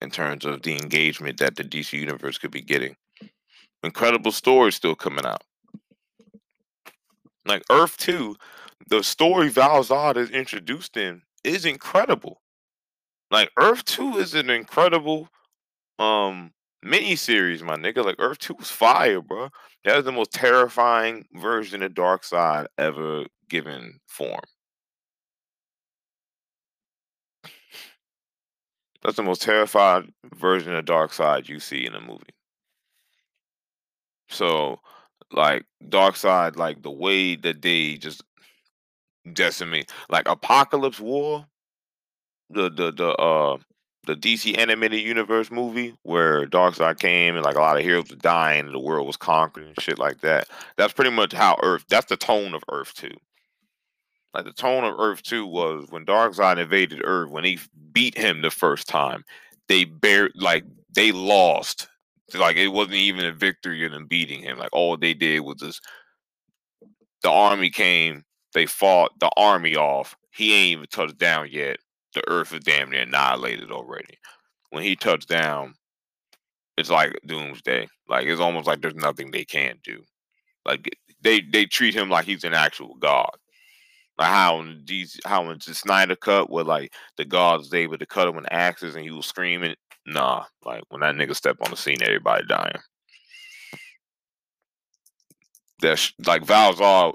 in 0.00 0.10
terms 0.10 0.44
of 0.44 0.62
the 0.62 0.74
engagement 0.74 1.38
that 1.38 1.56
the 1.56 1.64
DC 1.64 1.92
universe 1.98 2.38
could 2.38 2.50
be 2.50 2.62
getting. 2.62 2.96
Incredible 3.82 4.32
stories 4.32 4.74
still 4.74 4.94
coming 4.94 5.26
out. 5.26 5.42
Like 7.46 7.62
Earth 7.70 7.96
2, 7.98 8.36
the 8.88 9.02
story 9.02 9.48
Val 9.48 9.82
Zod 9.84 10.16
is 10.16 10.30
introduced 10.30 10.96
in 10.96 11.22
is 11.42 11.64
incredible. 11.64 12.40
Like 13.30 13.50
Earth 13.58 13.84
2 13.84 14.18
is 14.18 14.34
an 14.34 14.50
incredible 14.50 15.28
um 15.98 16.52
mini 16.82 17.16
series, 17.16 17.62
my 17.62 17.76
nigga. 17.76 18.04
Like 18.04 18.16
Earth 18.18 18.38
2 18.38 18.54
was 18.58 18.70
fire, 18.70 19.20
bro. 19.22 19.50
That 19.84 19.96
was 19.96 20.04
the 20.06 20.12
most 20.12 20.32
terrifying 20.32 21.26
version 21.34 21.82
of 21.82 21.94
Darkseid 21.94 22.66
ever 22.78 23.26
given 23.48 24.00
form. 24.08 24.40
That's 29.02 29.14
the 29.16 29.22
most 29.22 29.42
terrified 29.42 30.12
version 30.34 30.74
of 30.74 30.84
Darkseid 30.84 31.48
you 31.48 31.60
see 31.60 31.86
in 31.86 31.94
a 31.94 32.00
movie. 32.00 32.34
So 34.28 34.80
like 35.32 35.64
Darkseid, 35.88 36.56
like 36.56 36.82
the 36.82 36.90
way 36.90 37.36
that 37.36 37.62
they 37.62 37.96
just 37.96 38.22
decimate, 39.32 39.90
like 40.10 40.26
Apokolips 40.26 41.00
War, 41.00 41.46
the 42.50 42.70
the 42.70 42.92
the 42.92 43.08
uh 43.14 43.58
the 44.06 44.14
DC 44.14 44.56
animated 44.58 45.00
universe 45.00 45.50
movie 45.50 45.96
where 46.02 46.46
Darkseid 46.46 46.98
came 46.98 47.36
and 47.36 47.44
like 47.44 47.56
a 47.56 47.60
lot 47.60 47.76
of 47.76 47.82
heroes 47.82 48.10
were 48.10 48.16
dying 48.16 48.66
and 48.66 48.74
the 48.74 48.78
world 48.78 49.06
was 49.06 49.16
conquered 49.16 49.66
and 49.66 49.80
shit 49.80 49.98
like 49.98 50.20
that. 50.20 50.48
That's 50.76 50.92
pretty 50.92 51.10
much 51.10 51.32
how 51.32 51.56
Earth. 51.62 51.84
That's 51.88 52.06
the 52.06 52.16
tone 52.16 52.54
of 52.54 52.62
Earth 52.70 52.94
Two. 52.94 53.16
Like 54.34 54.44
the 54.44 54.52
tone 54.52 54.84
of 54.84 54.98
Earth 54.98 55.22
Two 55.22 55.46
was 55.46 55.86
when 55.90 56.04
Darkseid 56.04 56.58
invaded 56.58 57.00
Earth. 57.04 57.30
When 57.30 57.44
he 57.44 57.58
beat 57.92 58.16
him 58.16 58.42
the 58.42 58.50
first 58.50 58.88
time, 58.88 59.24
they 59.68 59.84
bear 59.84 60.30
like 60.34 60.64
they 60.94 61.12
lost 61.12 61.88
like 62.32 62.56
it 62.56 62.68
wasn't 62.68 62.94
even 62.96 63.24
a 63.24 63.32
victory 63.32 63.84
in 63.84 63.92
them 63.92 64.06
beating 64.06 64.40
him. 64.42 64.58
Like 64.58 64.70
all 64.72 64.96
they 64.96 65.14
did 65.14 65.40
was 65.40 65.56
just 65.56 65.82
the 67.22 67.30
army 67.30 67.70
came, 67.70 68.24
they 68.52 68.66
fought 68.66 69.18
the 69.18 69.30
army 69.36 69.76
off. 69.76 70.16
He 70.30 70.54
ain't 70.54 70.78
even 70.78 70.86
touched 70.86 71.18
down 71.18 71.48
yet. 71.50 71.78
The 72.14 72.22
earth 72.28 72.52
is 72.52 72.64
damn 72.64 72.90
near 72.90 73.02
annihilated 73.02 73.70
already. 73.70 74.18
When 74.70 74.82
he 74.82 74.96
touched 74.96 75.28
down, 75.28 75.74
it's 76.76 76.90
like 76.90 77.18
doomsday. 77.26 77.88
Like 78.08 78.26
it's 78.26 78.40
almost 78.40 78.66
like 78.66 78.80
there's 78.80 78.94
nothing 78.94 79.30
they 79.30 79.44
can 79.44 79.76
do. 79.82 80.02
Like 80.64 80.96
they 81.22 81.40
they 81.40 81.66
treat 81.66 81.94
him 81.94 82.10
like 82.10 82.24
he's 82.24 82.44
an 82.44 82.54
actual 82.54 82.94
god. 82.94 83.30
Like 84.18 84.28
how 84.28 84.60
in 84.60 84.82
these 84.86 85.18
how 85.24 85.50
in 85.50 85.58
the 85.64 85.74
Snyder 85.74 86.16
cut 86.16 86.50
where 86.50 86.64
like 86.64 86.92
the 87.16 87.24
gods 87.24 87.64
was 87.64 87.74
able 87.74 87.98
to 87.98 88.06
cut 88.06 88.28
him 88.28 88.36
with 88.36 88.46
axes 88.50 88.94
and 88.94 89.04
he 89.04 89.10
was 89.10 89.26
screaming 89.26 89.74
Nah, 90.06 90.44
like 90.64 90.82
when 90.90 91.00
that 91.00 91.14
nigga 91.14 91.34
step 91.34 91.56
on 91.62 91.70
the 91.70 91.76
scene, 91.76 92.02
everybody 92.02 92.44
dying. 92.46 92.78
That's 95.80 96.12
like 96.26 96.44
Val 96.44 96.74
Zod. 96.74 97.14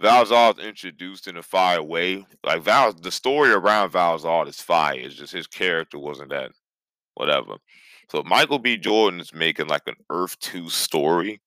Val 0.00 0.26
Zod's 0.26 0.58
introduced 0.58 1.26
in 1.26 1.36
a 1.36 1.42
fire 1.42 1.82
way. 1.82 2.26
Like 2.44 2.62
Val, 2.62 2.92
the 2.92 3.10
story 3.10 3.50
around 3.50 3.90
Val 3.90 4.18
Zod 4.18 4.48
is 4.48 4.60
fire. 4.60 4.98
It's 4.98 5.14
just 5.14 5.32
his 5.32 5.46
character 5.46 5.98
wasn't 5.98 6.30
that, 6.30 6.50
whatever. 7.14 7.56
So 8.10 8.22
Michael 8.22 8.58
B. 8.58 8.76
Jordan 8.76 9.20
is 9.20 9.34
making 9.34 9.68
like 9.68 9.86
an 9.86 9.96
Earth 10.10 10.38
Two 10.38 10.68
story, 10.70 11.40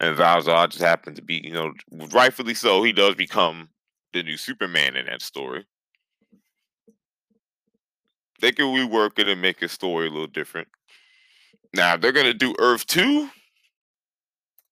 and 0.00 0.16
Val 0.16 0.42
Zod 0.42 0.70
just 0.70 0.82
happened 0.82 1.16
to 1.16 1.22
be, 1.22 1.40
you 1.44 1.52
know, 1.52 1.72
rightfully 2.12 2.54
so. 2.54 2.82
He 2.82 2.92
does 2.92 3.14
become 3.14 3.68
the 4.12 4.22
new 4.22 4.36
Superman 4.36 4.96
in 4.96 5.06
that 5.06 5.22
story. 5.22 5.64
They 8.40 8.52
can 8.52 8.66
rework 8.66 9.18
it 9.18 9.28
and 9.28 9.40
make 9.40 9.60
his 9.60 9.72
story 9.72 10.08
a 10.08 10.10
little 10.10 10.26
different. 10.26 10.68
Now 11.72 11.96
they're 11.96 12.12
gonna 12.12 12.34
do 12.34 12.54
Earth 12.58 12.86
Two, 12.86 13.28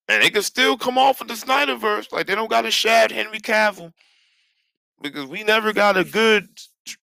and 0.09 0.23
they 0.23 0.31
can 0.31 0.43
still 0.43 0.77
come 0.77 0.99
off 0.99 1.21
of 1.21 1.29
the 1.29 1.35
Snyderverse. 1.35 2.13
Like 2.13 2.27
they 2.27 2.35
don't 2.35 2.51
gotta 2.51 2.71
shad 2.71 3.11
Henry 3.11 3.41
Cavill 3.41 3.93
because 5.01 5.27
we 5.27 5.43
never 5.43 5.73
got 5.73 5.97
a 5.97 6.05
good 6.05 6.49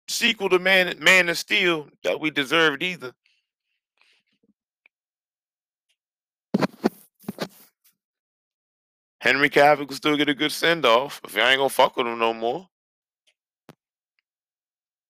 sequel 0.08 0.48
to 0.48 0.58
Man 0.58 0.94
Man 1.00 1.28
of 1.28 1.38
Steel 1.38 1.88
that 2.02 2.20
we 2.20 2.30
deserved 2.30 2.82
either. 2.82 3.12
Henry 9.20 9.48
Cavill 9.48 9.88
can 9.88 9.96
still 9.96 10.16
get 10.18 10.28
a 10.28 10.34
good 10.34 10.52
send 10.52 10.84
off 10.84 11.20
if 11.24 11.34
you 11.34 11.40
ain't 11.40 11.58
gonna 11.58 11.70
fuck 11.70 11.96
with 11.96 12.06
him 12.06 12.18
no 12.18 12.34
more. 12.34 12.68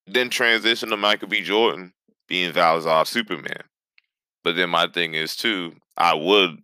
Then 0.06 0.30
transition 0.30 0.90
to 0.90 0.96
Michael 0.96 1.28
B. 1.28 1.42
Jordan 1.42 1.92
being 2.28 2.52
Val 2.52 3.04
Superman. 3.04 3.62
But 4.42 4.56
then 4.56 4.70
my 4.70 4.86
thing 4.86 5.14
is 5.14 5.36
too, 5.36 5.74
I 5.96 6.14
would, 6.14 6.58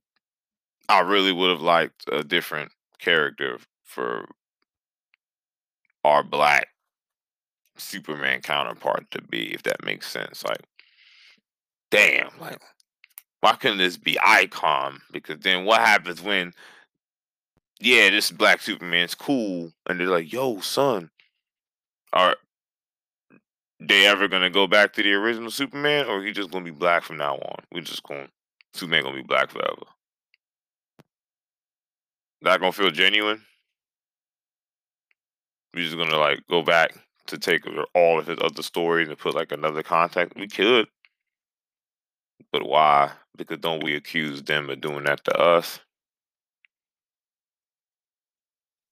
I 0.89 1.01
really 1.01 1.33
would 1.33 1.51
have 1.51 1.63
liked 1.63 2.05
a 2.13 2.23
different 2.23 2.73
character 2.99 3.59
for 3.85 4.29
our 6.05 6.23
black 6.23 6.69
Superman 7.77 8.43
counterpart 8.43 9.11
to 9.13 9.23
be, 9.23 9.55
if 9.55 9.63
that 9.63 9.85
makes 9.85 10.07
sense. 10.07 10.45
Like, 10.45 10.61
damn, 11.91 12.31
like, 12.39 12.61
why 13.41 13.55
couldn't 13.55 13.79
this 13.79 13.97
be 13.97 14.19
Icon? 14.23 15.01
Because 15.11 15.39
then 15.41 15.65
what 15.65 15.81
happens 15.81 16.23
when, 16.23 16.53
yeah, 17.81 18.11
this 18.11 18.31
black 18.31 18.61
Superman's 18.61 19.15
cool, 19.15 19.73
and 19.89 19.99
they're 19.99 20.09
like, 20.09 20.31
yo, 20.31 20.61
son, 20.61 21.11
are 22.13 22.37
they 23.81 24.07
ever 24.07 24.29
gonna 24.29 24.51
go 24.51 24.67
back 24.67 24.93
to 24.95 25.03
the 25.03 25.13
original 25.15 25.51
Superman, 25.51 26.07
or 26.07 26.23
he 26.23 26.33
just 26.33 26.51
gonna 26.51 26.65
be 26.65 26.71
black 26.71 27.03
from 27.03 27.17
now 27.17 27.37
on? 27.37 27.65
We 27.73 27.81
just 27.81 28.03
gonna 28.03 28.29
Superman 28.75 29.05
gonna 29.05 29.17
be 29.17 29.23
black 29.23 29.51
forever. 29.51 29.85
That 32.43 32.61
gonna 32.61 32.73
feel 32.73 32.91
genuine? 32.91 33.43
We 35.75 35.85
just 35.85 35.97
gonna 35.97 36.19
like 36.19 36.47
go 36.49 36.63
back 36.63 36.95
to 37.27 37.39
take 37.39 37.63
all 37.95 38.19
of 38.19 38.27
his 38.27 38.39
other 38.41 38.63
stories 38.63 39.09
and 39.09 39.19
put 39.19 39.35
like 39.35 39.53
another 39.53 39.83
contact. 39.83 40.37
We 40.37 40.49
could, 40.49 40.89
but 42.53 42.67
why? 42.67 43.13
Because 43.37 43.59
don't 43.59 43.83
we 43.83 43.95
accuse 43.95 44.43
them 44.43 44.69
of 44.69 44.81
doing 44.81 45.05
that 45.05 45.25
to 45.25 45.39
us? 45.39 45.81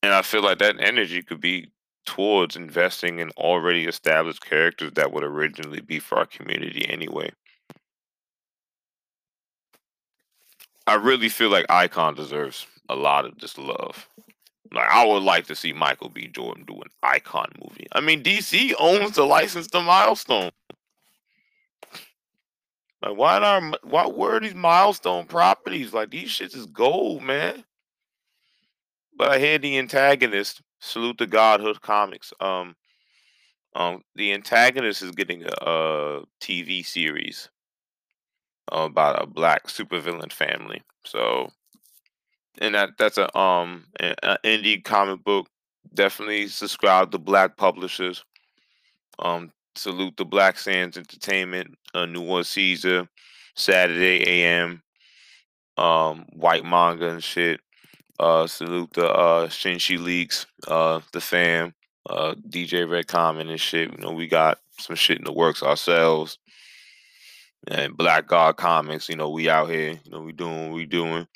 And 0.01 0.13
I 0.13 0.21
feel 0.21 0.41
like 0.41 0.59
that 0.59 0.79
energy 0.79 1.21
could 1.21 1.41
be 1.41 1.71
towards 2.09 2.55
investing 2.55 3.19
in 3.19 3.29
already 3.37 3.85
established 3.85 4.43
characters 4.43 4.93
that 4.95 5.11
would 5.11 5.23
originally 5.23 5.79
be 5.79 5.99
for 5.99 6.17
our 6.17 6.25
community 6.25 6.89
anyway. 6.89 7.29
I 10.87 10.95
really 10.95 11.29
feel 11.29 11.51
like 11.51 11.67
Icon 11.69 12.15
deserves 12.15 12.65
a 12.89 12.95
lot 12.95 13.25
of 13.25 13.37
this 13.37 13.59
love. 13.59 14.09
Like 14.73 14.89
I 14.89 15.05
would 15.05 15.21
like 15.21 15.45
to 15.47 15.55
see 15.55 15.71
Michael 15.71 16.09
B. 16.09 16.27
Jordan 16.27 16.65
do 16.65 16.73
an 16.73 16.89
Icon 17.03 17.51
movie. 17.63 17.85
I 17.91 18.01
mean, 18.01 18.23
DC 18.23 18.73
owns 18.79 19.15
the 19.15 19.23
license 19.23 19.67
to 19.67 19.81
Milestone. 19.81 20.49
Like, 23.03 23.15
why 23.15 23.37
not? 23.37 23.85
Why 23.85 24.07
where 24.07 24.37
are 24.37 24.39
these 24.39 24.55
Milestone 24.55 25.25
properties? 25.25 25.93
Like 25.93 26.09
these 26.09 26.29
shits 26.29 26.55
is 26.55 26.65
gold, 26.65 27.21
man. 27.21 27.65
But 29.19 29.31
I 29.31 29.39
hear 29.39 29.59
the 29.59 29.77
antagonist 29.77 30.61
Salute 30.79 31.17
to 31.17 31.27
Godhood 31.27 31.81
Comics. 31.81 32.31
Um, 32.39 32.77
um, 33.75 34.01
the 34.15 34.31
antagonist 34.31 35.03
is 35.03 35.11
getting 35.11 35.43
a, 35.43 35.69
a 35.69 36.23
TV 36.41 36.85
series 36.85 37.49
about 38.71 39.21
a 39.21 39.27
black 39.27 39.67
supervillain 39.67 40.31
family. 40.31 40.81
So, 41.03 41.49
and 42.59 42.73
that 42.75 42.91
that's 42.97 43.17
a 43.17 43.37
um 43.37 43.87
an 43.99 44.37
indie 44.45 44.81
comic 44.81 45.21
book. 45.25 45.47
Definitely 45.93 46.47
subscribe 46.47 47.11
to 47.11 47.17
Black 47.17 47.57
publishers. 47.57 48.23
Um, 49.19 49.51
salute 49.75 50.15
the 50.15 50.25
Black 50.25 50.57
Sands 50.57 50.97
Entertainment, 50.97 51.75
uh, 51.93 52.05
New 52.05 52.21
One 52.21 52.45
Caesar, 52.45 53.09
Saturday 53.55 54.23
AM, 54.25 54.81
um, 55.77 56.25
White 56.31 56.63
Manga 56.63 57.09
and 57.09 57.23
shit. 57.23 57.59
Uh, 58.19 58.45
salute 58.47 58.91
the 58.93 59.09
uh 59.09 59.47
Shinshi 59.47 59.97
Leaks, 59.97 60.45
uh, 60.67 60.99
the 61.13 61.21
fam, 61.21 61.73
uh, 62.09 62.35
DJ 62.49 62.89
Red 62.89 63.07
Common 63.07 63.49
and 63.49 63.59
shit. 63.59 63.91
You 63.91 63.97
know, 63.97 64.11
we 64.11 64.27
got 64.27 64.59
some 64.77 64.95
shit 64.95 65.19
in 65.19 65.23
the 65.23 65.33
works 65.33 65.63
ourselves. 65.63 66.37
And 67.67 67.95
Black 67.95 68.27
God 68.27 68.57
Comics, 68.57 69.09
you 69.09 69.15
know, 69.15 69.29
we 69.29 69.49
out 69.49 69.69
here, 69.69 69.99
you 70.03 70.11
know, 70.11 70.21
we 70.21 70.31
doing 70.31 70.67
what 70.67 70.75
we 70.75 70.85
doing. 70.85 71.27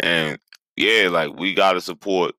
And 0.00 0.38
yeah, 0.76 1.08
like 1.08 1.34
we 1.38 1.54
gotta 1.54 1.80
support 1.80 2.34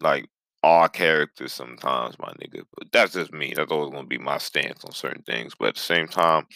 like 0.00 0.28
our 0.62 0.88
characters 0.88 1.52
sometimes, 1.52 2.18
my 2.18 2.32
nigga. 2.40 2.64
But 2.76 2.90
that's 2.92 3.12
just 3.12 3.32
me. 3.32 3.52
That's 3.54 3.70
always 3.70 3.92
gonna 3.92 4.06
be 4.06 4.18
my 4.18 4.38
stance 4.38 4.84
on 4.84 4.92
certain 4.92 5.22
things. 5.22 5.54
But 5.58 5.68
at 5.68 5.74
the 5.74 5.80
same 5.80 6.08
time, 6.08 6.46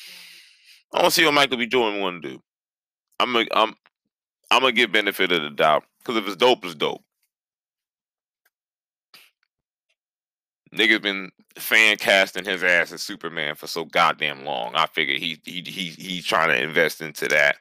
I 0.92 1.03
to 1.03 1.11
see 1.11 1.24
what 1.24 1.35
Michael 1.35 1.59
B. 1.59 1.66
Jordan 1.66 2.00
want 2.00 2.22
to 2.22 2.31
do. 2.31 2.42
I'm 3.20 3.37
a, 3.37 3.46
I'm 3.53 3.74
I'm 4.50 4.62
gonna 4.62 4.72
give 4.72 4.92
benefit 4.92 5.31
of 5.31 5.42
the 5.42 5.50
doubt. 5.50 5.85
Because 6.00 6.16
if 6.16 6.26
it's 6.26 6.36
dope, 6.36 6.64
it's 6.64 6.74
dope. 6.74 7.02
Niggas 10.74 11.02
been 11.02 11.30
fan 11.56 11.96
casting 11.96 12.44
his 12.44 12.62
ass 12.62 12.92
as 12.92 13.02
Superman 13.02 13.56
for 13.56 13.66
so 13.66 13.84
goddamn 13.84 14.44
long. 14.44 14.74
I 14.74 14.86
figure 14.86 15.16
he 15.16 15.38
he 15.44 15.62
he 15.66 15.90
he's 15.90 16.24
trying 16.24 16.48
to 16.48 16.62
invest 16.62 17.00
into 17.00 17.26
that. 17.28 17.56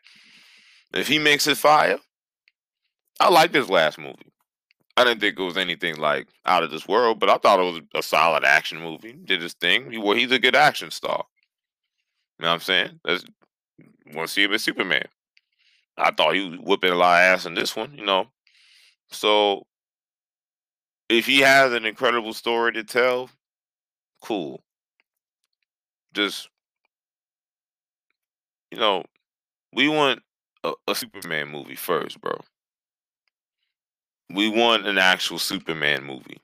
If 0.94 1.08
he 1.08 1.18
makes 1.18 1.48
it 1.48 1.58
fire, 1.58 1.98
I 3.20 3.30
like 3.30 3.52
this 3.52 3.70
last 3.70 3.98
movie. 3.98 4.32
I 4.96 5.06
didn't 5.06 5.22
think 5.22 5.40
it 5.40 5.44
was 5.44 5.58
anything 5.58 5.98
like 5.98 6.28
out 6.46 6.64
of 6.64 6.72
this 6.72 6.88
world, 6.88 7.20
but 7.20 7.30
I 7.30 7.38
thought 7.38 7.60
it 7.60 7.72
was 7.72 7.82
a 7.96 8.04
solid 8.04 8.44
action 8.44 8.80
movie. 8.80 9.14
Did 9.14 9.42
his 9.42 9.54
thing. 9.54 9.92
He, 9.92 9.98
well, 9.98 10.16
he's 10.16 10.32
a 10.32 10.40
good 10.40 10.56
action 10.56 10.92
star. 10.92 11.26
You 12.38 12.44
know 12.44 12.50
what 12.50 12.56
I'm 12.56 12.60
saying? 12.60 13.00
That's 13.04 13.24
want 14.14 14.28
to 14.28 14.34
see 14.34 14.44
him 14.44 14.54
as 14.54 14.64
Superman. 14.64 15.08
I 16.00 16.12
thought 16.12 16.36
he 16.36 16.50
was 16.50 16.60
whipping 16.60 16.92
a 16.92 16.96
lot 16.96 17.22
of 17.22 17.26
ass 17.34 17.46
in 17.46 17.54
this 17.54 17.76
one, 17.76 17.94
you 17.96 18.06
know. 18.06 18.28
So 19.10 19.66
if 21.10 21.26
he 21.26 21.40
has 21.40 21.74
an 21.74 21.86
incredible 21.86 22.34
story 22.34 22.74
to 22.74 22.84
tell, 22.84 23.30
cool. 24.22 24.64
Just 26.14 26.50
you 28.72 28.78
know, 28.78 29.04
we 29.74 29.88
want 29.88 30.22
a, 30.64 30.74
a 30.88 30.96
Superman 30.96 31.50
movie 31.50 31.76
first, 31.76 32.22
bro. 32.22 32.40
We 34.32 34.48
want 34.48 34.86
an 34.86 34.98
actual 34.98 35.40
Superman 35.40 36.04
movie. 36.04 36.40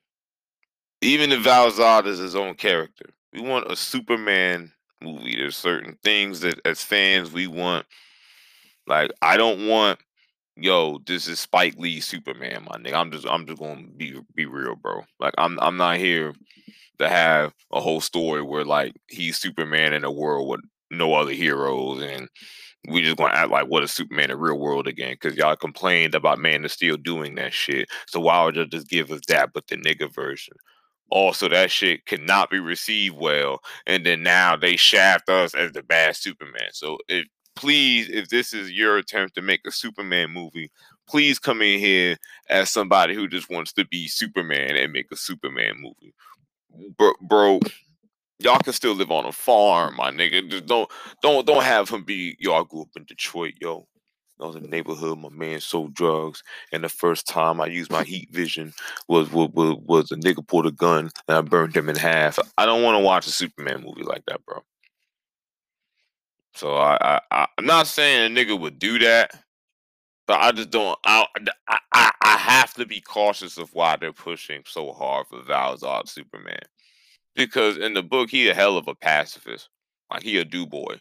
Even 1.02 1.32
if 1.32 1.42
Val 1.42 1.72
Zod 1.72 2.08
is 2.08 2.18
his 2.18 2.36
own 2.36 2.56
character, 2.56 3.12
we 3.32 3.42
want 3.42 3.72
a 3.72 3.76
Superman 3.76 4.72
movie. 5.02 5.36
There's 5.36 5.58
certain 5.58 5.98
things 6.04 6.40
that 6.40 6.60
as 6.66 6.84
fans 6.84 7.32
we 7.32 7.46
want 7.46 7.86
like 8.88 9.12
I 9.22 9.38
don't 9.38 9.68
want 9.68 10.00
yo, 10.58 11.00
this 11.06 11.28
is 11.28 11.40
Spike 11.40 11.76
Lee 11.78 12.00
Superman, 12.00 12.66
my 12.70 12.78
nigga. 12.78 12.94
I'm 12.94 13.12
just 13.12 13.28
I'm 13.28 13.46
just 13.46 13.60
gonna 13.60 13.88
be 13.96 14.20
be 14.34 14.46
real, 14.46 14.76
bro. 14.76 15.04
Like 15.20 15.34
I'm 15.38 15.60
I'm 15.60 15.78
not 15.78 15.98
here 15.98 16.34
to 17.00 17.10
have 17.10 17.54
a 17.72 17.82
whole 17.82 18.02
story 18.02 18.42
where 18.42 18.66
like 18.66 18.94
he's 19.08 19.38
Superman 19.38 19.94
in 19.94 20.04
a 20.04 20.12
world 20.12 20.48
with 20.48 20.62
no 20.92 21.14
other 21.14 21.32
heroes 21.32 22.02
and 22.02 22.30
we 22.88 23.02
just 23.02 23.18
gonna 23.18 23.34
act 23.34 23.50
like 23.50 23.68
what 23.68 23.84
is 23.84 23.92
Superman 23.92 24.32
in 24.32 24.38
real 24.38 24.60
world 24.60 24.88
again 24.88 25.14
because 25.20 25.36
y'all 25.36 25.56
complained 25.56 26.16
about 26.16 26.40
Man 26.40 26.64
of 26.64 26.72
Steel 26.72 26.98
doing 26.98 27.36
that 27.36 27.54
shit. 27.54 27.90
So 28.08 28.20
why 28.20 28.44
would 28.44 28.56
you 28.56 28.66
just 28.66 28.90
give 28.90 29.12
us 29.12 29.22
that 29.28 29.52
but 29.54 29.68
the 29.68 29.78
nigga 29.78 30.14
version? 30.14 30.56
Also, 31.12 31.48
that 31.50 31.70
shit 31.70 32.06
cannot 32.06 32.50
be 32.50 32.60
received 32.60 33.16
well, 33.16 33.60
and 33.86 34.04
then 34.06 34.24
now 34.24 34.56
they 34.56 34.76
shaft 34.76 35.30
us 35.30 35.54
as 35.54 35.72
the 35.72 35.84
bad 35.84 36.16
Superman. 36.16 36.70
So 36.72 36.98
if 37.08 37.28
please, 37.56 38.10
if 38.10 38.30
this 38.30 38.54
is 38.54 38.72
your 38.72 38.98
attempt 38.98 39.36
to 39.36 39.42
make 39.42 39.62
a 39.66 39.72
Superman 39.72 40.32
movie, 40.32 40.72
please 41.08 41.40
come 41.40 41.62
in 41.62 41.80
here 41.80 42.18
as 42.50 42.70
somebody 42.70 43.16
who 43.16 43.28
just 43.28 43.50
wants 43.50 43.74
to 43.74 43.86
be 43.86 44.08
Superman 44.08 44.76
and 44.76 44.94
make 44.94 45.12
a 45.12 45.16
Superman 45.16 45.76
movie. 45.80 46.14
Bro, 46.98 47.14
bro 47.22 47.60
y'all 48.40 48.60
can 48.60 48.74
still 48.74 48.94
live 48.94 49.12
on 49.12 49.26
a 49.26 49.32
farm, 49.32 49.96
my 49.96 50.12
nigga. 50.12 50.50
Just 50.50 50.66
don't 50.66 50.90
don't 51.22 51.46
don't 51.46 51.64
have 51.64 51.90
him 51.90 52.04
be 52.04 52.38
I 52.42 52.64
grew 52.68 52.82
up 52.82 52.90
in 52.96 53.04
Detroit, 53.06 53.54
yo. 53.62 53.88
I 54.42 54.46
was 54.46 54.58
in 54.58 54.64
the 54.64 54.70
neighborhood, 54.70 55.18
my 55.18 55.30
man 55.30 55.62
sold 55.62 55.94
drugs, 55.94 56.44
and 56.74 56.84
the 56.84 56.90
first 56.90 57.26
time 57.26 57.62
I 57.62 57.68
used 57.68 57.90
my 57.90 58.04
heat 58.04 58.30
vision 58.34 58.74
was 59.08 59.32
was, 59.32 59.50
was, 59.54 59.78
was 59.86 60.12
a 60.12 60.18
nigga 60.18 60.46
pulled 60.46 60.66
a 60.66 60.72
gun 60.72 61.10
and 61.28 61.38
I 61.38 61.42
burned 61.42 61.76
him 61.76 61.90
in 61.90 61.96
half. 61.96 62.38
I 62.58 62.66
don't 62.66 62.84
want 62.84 62.98
to 62.98 63.04
watch 63.04 63.28
a 63.28 63.32
Superman 63.32 63.84
movie 63.84 64.04
like 64.04 64.26
that, 64.28 64.46
bro. 64.46 64.62
So 66.56 66.76
I, 66.76 67.20
I, 67.32 67.48
I'm 67.58 67.66
not 67.66 67.86
saying 67.86 68.32
a 68.32 68.36
nigga 68.36 68.58
would 68.60 68.80
do 68.80 68.98
that, 69.00 69.32
but 70.26 70.40
I 70.40 70.54
just 70.54 70.70
don't. 70.70 70.98
I, 71.06 71.26
I, 71.68 72.12
I 72.22 72.38
have 72.38 72.74
to 72.76 72.86
be 72.86 73.02
cautious 73.02 73.58
of 73.58 73.74
why 73.74 73.98
they're 73.98 74.14
pushing 74.14 74.64
so 74.66 74.94
hard 74.94 75.28
for 75.28 75.42
Val 75.42 75.78
Zod 75.78 76.08
Superman, 76.08 76.62
because 77.36 77.78
in 77.78 77.94
the 77.94 78.02
book 78.04 78.30
he 78.30 78.48
a 78.48 78.54
hell 78.54 78.78
of 78.78 78.88
a 78.88 78.96
pacifist, 78.96 79.70
like 80.12 80.24
he 80.24 80.38
a 80.38 80.46
do 80.46 80.66
boy. 80.66 81.00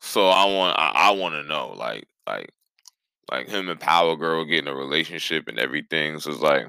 So 0.00 0.28
I 0.28 0.44
want, 0.46 0.78
I, 0.78 0.92
I 0.94 1.10
want 1.12 1.34
to 1.34 1.44
know, 1.44 1.74
like, 1.76 2.06
like, 2.26 2.50
like 3.30 3.48
him 3.48 3.68
and 3.68 3.78
Power 3.78 4.16
Girl 4.16 4.44
getting 4.44 4.66
a 4.66 4.74
relationship 4.74 5.46
and 5.46 5.58
everything. 5.58 6.18
So 6.18 6.32
it's 6.32 6.40
like, 6.40 6.66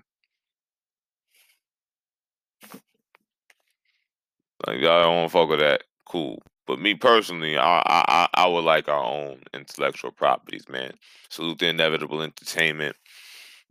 like 4.67 4.79
y'all 4.79 5.03
don't 5.03 5.32
fuck 5.32 5.49
with 5.49 5.60
that. 5.60 5.84
Cool. 6.06 6.41
But 6.65 6.80
me 6.80 6.95
personally, 6.95 7.58
I, 7.58 7.82
I 7.86 8.28
I 8.34 8.47
would 8.47 8.63
like 8.63 8.88
our 8.88 9.04
own 9.04 9.41
intellectual 9.54 10.12
properties, 10.12 10.69
man. 10.69 10.93
Salute 11.30 11.60
the 11.60 11.67
inevitable 11.67 12.21
entertainment. 12.21 12.95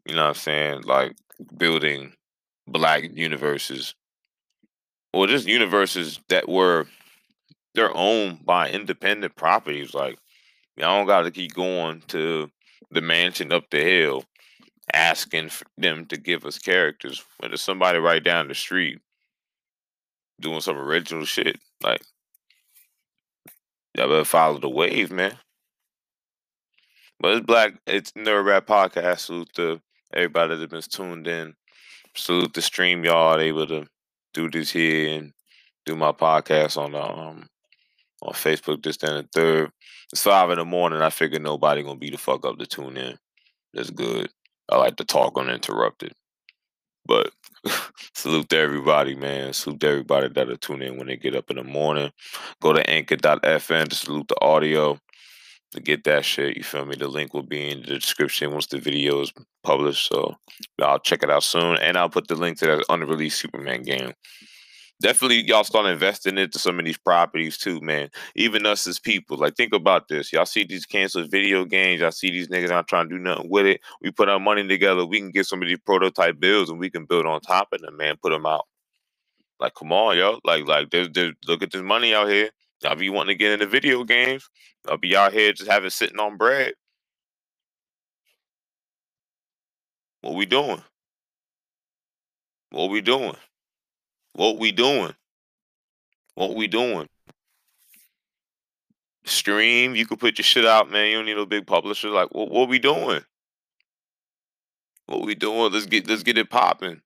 You 0.06 0.14
know 0.14 0.22
what 0.22 0.28
I'm 0.28 0.34
saying? 0.34 0.82
Like 0.82 1.16
building 1.56 2.12
black 2.66 3.04
universes. 3.14 3.94
Or 5.14 5.26
just 5.26 5.46
universes 5.46 6.20
that 6.28 6.48
were 6.48 6.86
they're 7.74 7.96
owned 7.96 8.44
by 8.44 8.70
independent 8.70 9.36
properties. 9.36 9.94
Like 9.94 10.18
y'all 10.76 10.98
don't 10.98 11.06
gotta 11.06 11.30
keep 11.30 11.54
going 11.54 12.02
to 12.08 12.50
the 12.90 13.00
mansion 13.00 13.52
up 13.52 13.70
the 13.70 13.80
hill 13.80 14.24
asking 14.92 15.50
them 15.78 16.04
to 16.06 16.16
give 16.18 16.44
us 16.44 16.58
characters 16.58 17.24
when 17.38 17.50
there's 17.50 17.62
somebody 17.62 17.98
right 17.98 18.22
down 18.22 18.48
the 18.48 18.54
street 18.54 18.98
doing 20.40 20.60
some 20.60 20.76
original 20.76 21.24
shit. 21.24 21.58
Like 21.82 22.02
y'all 23.94 24.08
better 24.08 24.24
follow 24.24 24.58
the 24.58 24.68
wave, 24.68 25.10
man. 25.10 25.36
But 27.20 27.36
it's 27.36 27.46
black. 27.46 27.74
It's 27.86 28.12
Nerd 28.12 28.44
Rap 28.44 28.66
Podcast. 28.66 29.20
Salute 29.20 29.52
to 29.54 29.80
everybody 30.12 30.56
that's 30.56 30.70
been 30.70 30.82
tuned 30.82 31.26
in. 31.26 31.54
Salute 32.14 32.52
the 32.54 32.62
stream 32.62 33.04
y'all 33.04 33.38
able 33.38 33.66
to 33.66 33.86
do 34.34 34.50
this 34.50 34.70
here 34.70 35.18
and 35.18 35.32
do 35.86 35.96
my 35.96 36.12
podcast 36.12 36.76
on 36.76 36.94
um 36.94 37.48
on 38.22 38.32
Facebook 38.32 38.82
this 38.82 38.96
then 38.98 39.14
and 39.16 39.32
third. 39.32 39.70
It's 40.12 40.22
five 40.22 40.50
in 40.50 40.58
the 40.58 40.64
morning. 40.64 41.00
I 41.00 41.10
figure 41.10 41.38
nobody 41.38 41.82
gonna 41.82 41.96
be 41.96 42.10
the 42.10 42.18
fuck 42.18 42.44
up 42.44 42.58
to 42.58 42.66
tune 42.66 42.96
in. 42.96 43.16
That's 43.72 43.90
good. 43.90 44.30
I 44.68 44.76
like 44.76 44.96
to 44.96 45.04
talk 45.04 45.38
uninterrupted. 45.38 46.12
But 47.06 47.32
salute 48.14 48.48
to 48.50 48.58
everybody, 48.58 49.14
man. 49.14 49.52
Salute 49.52 49.80
to 49.80 49.88
everybody 49.88 50.28
that'll 50.28 50.56
tune 50.56 50.82
in 50.82 50.96
when 50.96 51.06
they 51.06 51.16
get 51.16 51.36
up 51.36 51.50
in 51.50 51.56
the 51.56 51.64
morning. 51.64 52.12
Go 52.60 52.72
to 52.72 52.88
anchor.fm 52.88 53.88
to 53.88 53.94
salute 53.94 54.28
the 54.28 54.40
audio 54.40 54.98
to 55.72 55.80
get 55.80 56.04
that 56.04 56.24
shit. 56.24 56.56
You 56.56 56.62
feel 56.62 56.84
me? 56.84 56.96
The 56.96 57.08
link 57.08 57.34
will 57.34 57.42
be 57.42 57.70
in 57.70 57.80
the 57.80 57.98
description 57.98 58.52
once 58.52 58.66
the 58.66 58.78
video 58.78 59.20
is 59.20 59.32
published. 59.64 60.06
So 60.08 60.36
I'll 60.80 60.98
check 60.98 61.22
it 61.22 61.30
out 61.30 61.42
soon. 61.42 61.76
And 61.78 61.96
I'll 61.96 62.10
put 62.10 62.28
the 62.28 62.36
link 62.36 62.58
to 62.58 62.66
that 62.66 62.84
unreleased 62.88 63.40
Superman 63.40 63.82
game. 63.82 64.12
Definitely, 65.02 65.42
y'all 65.48 65.64
start 65.64 65.86
investing 65.86 66.38
into 66.38 66.60
some 66.60 66.78
of 66.78 66.84
these 66.84 66.96
properties 66.96 67.58
too, 67.58 67.80
man. 67.80 68.08
Even 68.36 68.64
us 68.64 68.86
as 68.86 69.00
people, 69.00 69.36
like 69.36 69.56
think 69.56 69.74
about 69.74 70.06
this. 70.06 70.32
Y'all 70.32 70.46
see 70.46 70.62
these 70.62 70.86
canceled 70.86 71.28
video 71.28 71.64
games. 71.64 72.00
Y'all 72.00 72.12
see 72.12 72.30
these 72.30 72.46
niggas 72.46 72.68
not 72.68 72.86
trying 72.86 73.08
to 73.08 73.16
do 73.16 73.18
nothing 73.18 73.50
with 73.50 73.66
it. 73.66 73.80
We 74.00 74.12
put 74.12 74.28
our 74.28 74.38
money 74.38 74.66
together. 74.68 75.04
We 75.04 75.18
can 75.18 75.32
get 75.32 75.46
some 75.46 75.60
of 75.60 75.66
these 75.66 75.80
prototype 75.84 76.38
builds, 76.38 76.70
and 76.70 76.78
we 76.78 76.88
can 76.88 77.04
build 77.04 77.26
on 77.26 77.40
top 77.40 77.72
of 77.72 77.80
them, 77.80 77.96
man. 77.96 78.14
Put 78.22 78.30
them 78.30 78.46
out. 78.46 78.68
Like, 79.58 79.74
come 79.74 79.92
on, 79.92 80.16
yo. 80.16 80.38
Like, 80.44 80.68
like, 80.68 80.90
there's, 80.90 81.08
there's, 81.10 81.34
look 81.48 81.64
at 81.64 81.72
this 81.72 81.82
money 81.82 82.14
out 82.14 82.28
here. 82.28 82.50
Y'all 82.84 82.94
be 82.94 83.10
wanting 83.10 83.34
to 83.34 83.38
get 83.38 83.50
into 83.50 83.66
video 83.66 84.04
games. 84.04 84.48
I'll 84.88 84.98
be 84.98 85.16
out 85.16 85.32
here 85.32 85.52
just 85.52 85.68
having 85.68 85.90
sitting 85.90 86.20
on 86.20 86.36
bread. 86.36 86.74
What 90.20 90.36
we 90.36 90.46
doing? 90.46 90.82
What 92.70 92.90
we 92.90 93.00
doing? 93.00 93.34
What 94.34 94.58
we 94.58 94.72
doing? 94.72 95.14
What 96.34 96.54
we 96.54 96.66
doing? 96.66 97.08
Stream, 99.24 99.94
you 99.94 100.06
could 100.06 100.18
put 100.18 100.38
your 100.38 100.44
shit 100.44 100.66
out, 100.66 100.90
man. 100.90 101.10
You 101.10 101.16
don't 101.16 101.26
need 101.26 101.38
a 101.38 101.46
big 101.46 101.66
publisher. 101.66 102.08
Like, 102.08 102.34
what, 102.34 102.50
what 102.50 102.68
we 102.68 102.78
doing? 102.78 103.22
What 105.06 105.22
we 105.22 105.34
doing? 105.34 105.72
Let's 105.72 105.86
get 105.86 106.08
let's 106.08 106.22
get 106.22 106.38
it 106.38 106.50
popping. 106.50 107.02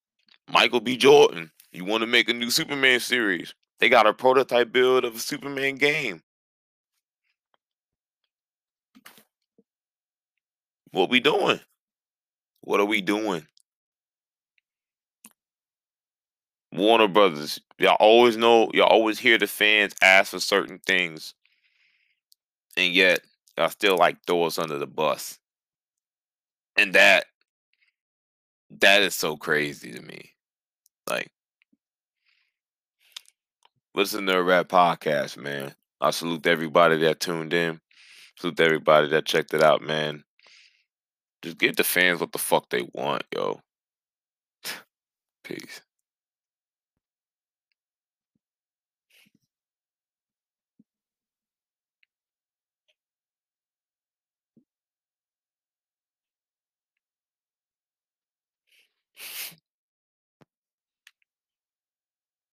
Michael 0.51 0.81
B. 0.81 0.97
Jordan, 0.97 1.51
you 1.73 1.85
want 1.85 2.03
to 2.03 2.07
make 2.07 2.29
a 2.29 2.33
new 2.33 2.51
Superman 2.51 3.01
series? 3.01 3.55
They 3.81 3.89
got 3.89 4.07
a 4.07 4.15
prototype 4.15 4.73
build 4.73 5.05
of 5.05 5.17
a 5.17 5.19
Superman 5.19 5.75
game. 5.77 6.23
What 10.93 11.11
we 11.11 11.21
doing? 11.21 11.61
What 12.63 12.81
are 12.81 12.87
we 12.87 13.01
doing? 13.03 13.47
Warner 16.73 17.09
Brothers, 17.09 17.61
y'all 17.79 17.97
always 18.01 18.37
know, 18.37 18.71
y'all 18.75 18.87
always 18.87 19.19
hear 19.19 19.39
the 19.39 19.47
fans 19.47 19.95
ask 20.03 20.31
for 20.31 20.41
certain 20.41 20.79
things, 20.87 21.35
and 22.77 22.93
yet 22.93 23.21
y'all 23.57 23.71
still 23.71 23.97
like 23.97 24.19
throw 24.27 24.45
us 24.45 24.59
under 24.59 24.79
the 24.79 24.87
bus. 24.87 25.39
And 26.77 26.93
that, 26.95 27.27
that 28.81 29.03
is 29.03 29.15
so 29.15 29.37
crazy 29.37 29.93
to 29.93 30.03
me. 30.03 30.33
Like, 31.09 31.31
listen 33.95 34.27
to 34.27 34.37
a 34.37 34.43
rap 34.43 34.69
podcast, 34.69 35.37
man. 35.37 35.75
I 36.01 36.11
salute 36.11 36.47
everybody 36.47 36.99
that 36.99 37.21
tuned 37.21 37.55
in. 37.55 37.81
Salute 38.39 38.61
everybody 38.61 39.09
that 39.09 39.25
checked 39.25 39.55
it 39.55 39.63
out, 39.63 39.83
man. 39.83 40.25
Just 41.43 41.59
give 41.59 41.77
the 41.77 41.85
fans 41.85 42.21
what 42.21 42.33
the 42.33 42.39
fuck 42.39 42.69
they 42.69 42.87
want, 42.93 43.23
yo. 43.35 43.61
Peace. 45.45 45.81